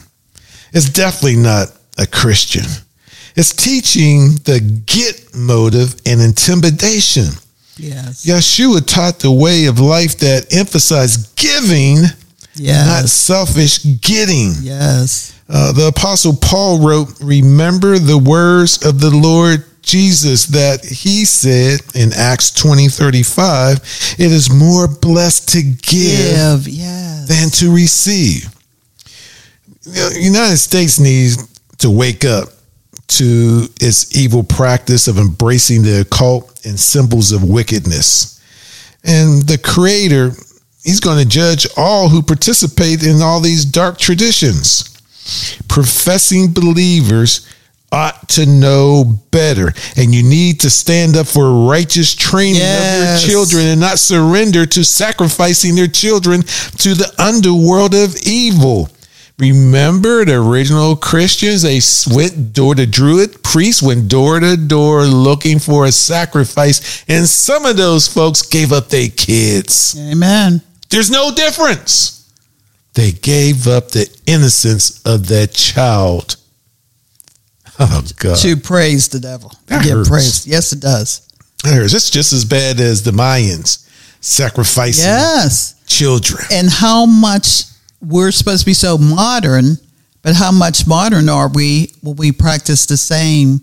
[0.74, 1.68] It's definitely not
[1.98, 2.66] a Christian.
[3.36, 7.28] It's teaching the get motive and intimidation.
[7.78, 8.26] Yes.
[8.26, 11.98] Yeshua taught the way of life that emphasized giving,
[12.56, 12.88] yes.
[12.88, 14.54] not selfish getting.
[14.62, 15.37] Yes.
[15.50, 21.80] Uh, the apostle Paul wrote, Remember the words of the Lord Jesus that he said
[21.96, 23.78] in Acts 20 35,
[24.20, 27.28] it is more blessed to give, give yes.
[27.30, 28.54] than to receive.
[29.84, 32.50] The United States needs to wake up
[33.08, 38.34] to its evil practice of embracing the occult and symbols of wickedness.
[39.06, 40.32] And the Creator,
[40.84, 44.97] He's going to judge all who participate in all these dark traditions
[45.68, 47.48] professing believers
[47.92, 53.24] ought to know better and you need to stand up for righteous training yes.
[53.24, 58.90] of your children and not surrender to sacrificing their children to the underworld of evil.
[59.40, 61.80] Remember the original christians they
[62.14, 67.64] went door to druid priests went door to door looking for a sacrifice and some
[67.66, 69.96] of those folks gave up their kids.
[69.98, 70.62] Amen.
[70.90, 72.17] There's no difference
[72.98, 76.36] they gave up the innocence of that child.
[77.80, 78.38] Oh God!
[78.40, 79.54] To praise the devil.
[79.68, 80.10] That hurts.
[80.10, 80.48] praised.
[80.48, 81.32] Yes, it does.
[81.64, 81.94] That hurts.
[81.94, 83.88] It's just as bad as the Mayans
[84.20, 85.80] sacrificing yes.
[85.86, 86.44] children.
[86.52, 87.66] And how much
[88.02, 89.78] we're supposed to be so modern,
[90.24, 93.62] but how much modern are we when we practice the same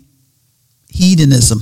[0.87, 1.61] hedonism?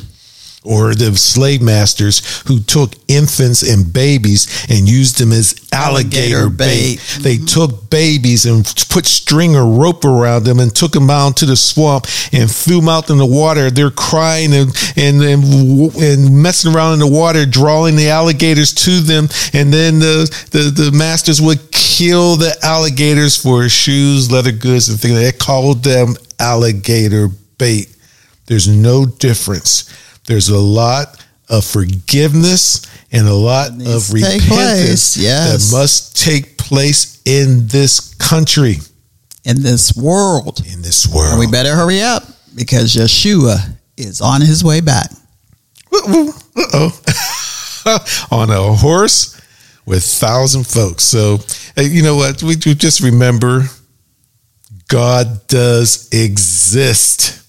[0.64, 6.50] Or the slave masters who took infants and babies and used them as alligator, alligator
[6.50, 6.66] bait.
[6.66, 7.00] bait.
[7.00, 7.24] Mm-hmm.
[7.24, 11.46] They took babies and put string or rope around them and took them out to
[11.46, 13.70] the swamp and threw them out in the water.
[13.70, 19.02] They're crying and, and, and, and messing around in the water, drawing the alligators to
[19.02, 19.28] them.
[19.54, 25.00] And then the, the, the masters would kill the alligators for shoes, leather goods, and
[25.00, 25.16] things.
[25.16, 27.90] They called them alligator bait.
[28.46, 29.90] There's no difference
[30.26, 35.70] there's a lot of forgiveness and a lot of repentance yes.
[35.72, 38.78] that must take place in this country.
[39.46, 40.62] In this world.
[40.66, 41.32] In this world.
[41.32, 42.24] And we better hurry up
[42.56, 43.58] because Yeshua
[43.98, 45.12] is on his way back.
[45.92, 47.00] Uh-oh.
[48.32, 49.40] on a horse
[49.86, 51.04] with thousand folks.
[51.04, 51.40] So,
[51.78, 52.42] you know what?
[52.42, 53.64] We just remember
[54.88, 57.43] God does exist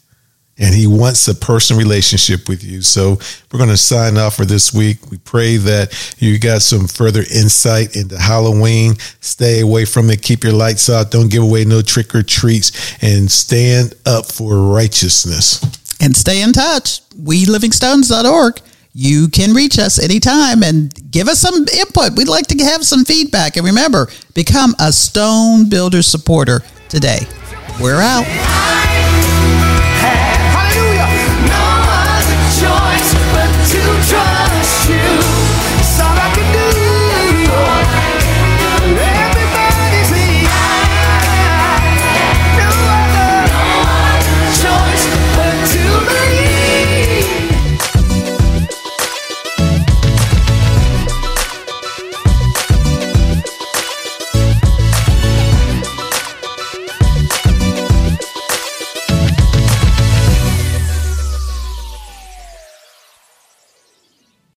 [0.59, 2.81] and he wants a personal relationship with you.
[2.83, 3.19] So
[3.51, 5.11] we're going to sign off for this week.
[5.11, 8.95] We pray that you got some further insight into Halloween.
[9.21, 10.23] Stay away from it.
[10.23, 11.11] Keep your lights out.
[11.11, 15.61] Don't give away no trick or treats and stand up for righteousness.
[16.01, 17.01] And stay in touch.
[17.17, 18.61] WeLivingStones.org.
[18.93, 22.17] you can reach us anytime and give us some input.
[22.17, 23.57] We'd like to have some feedback.
[23.57, 27.21] And remember, become a Stone Builder supporter today.
[27.81, 28.94] We're out.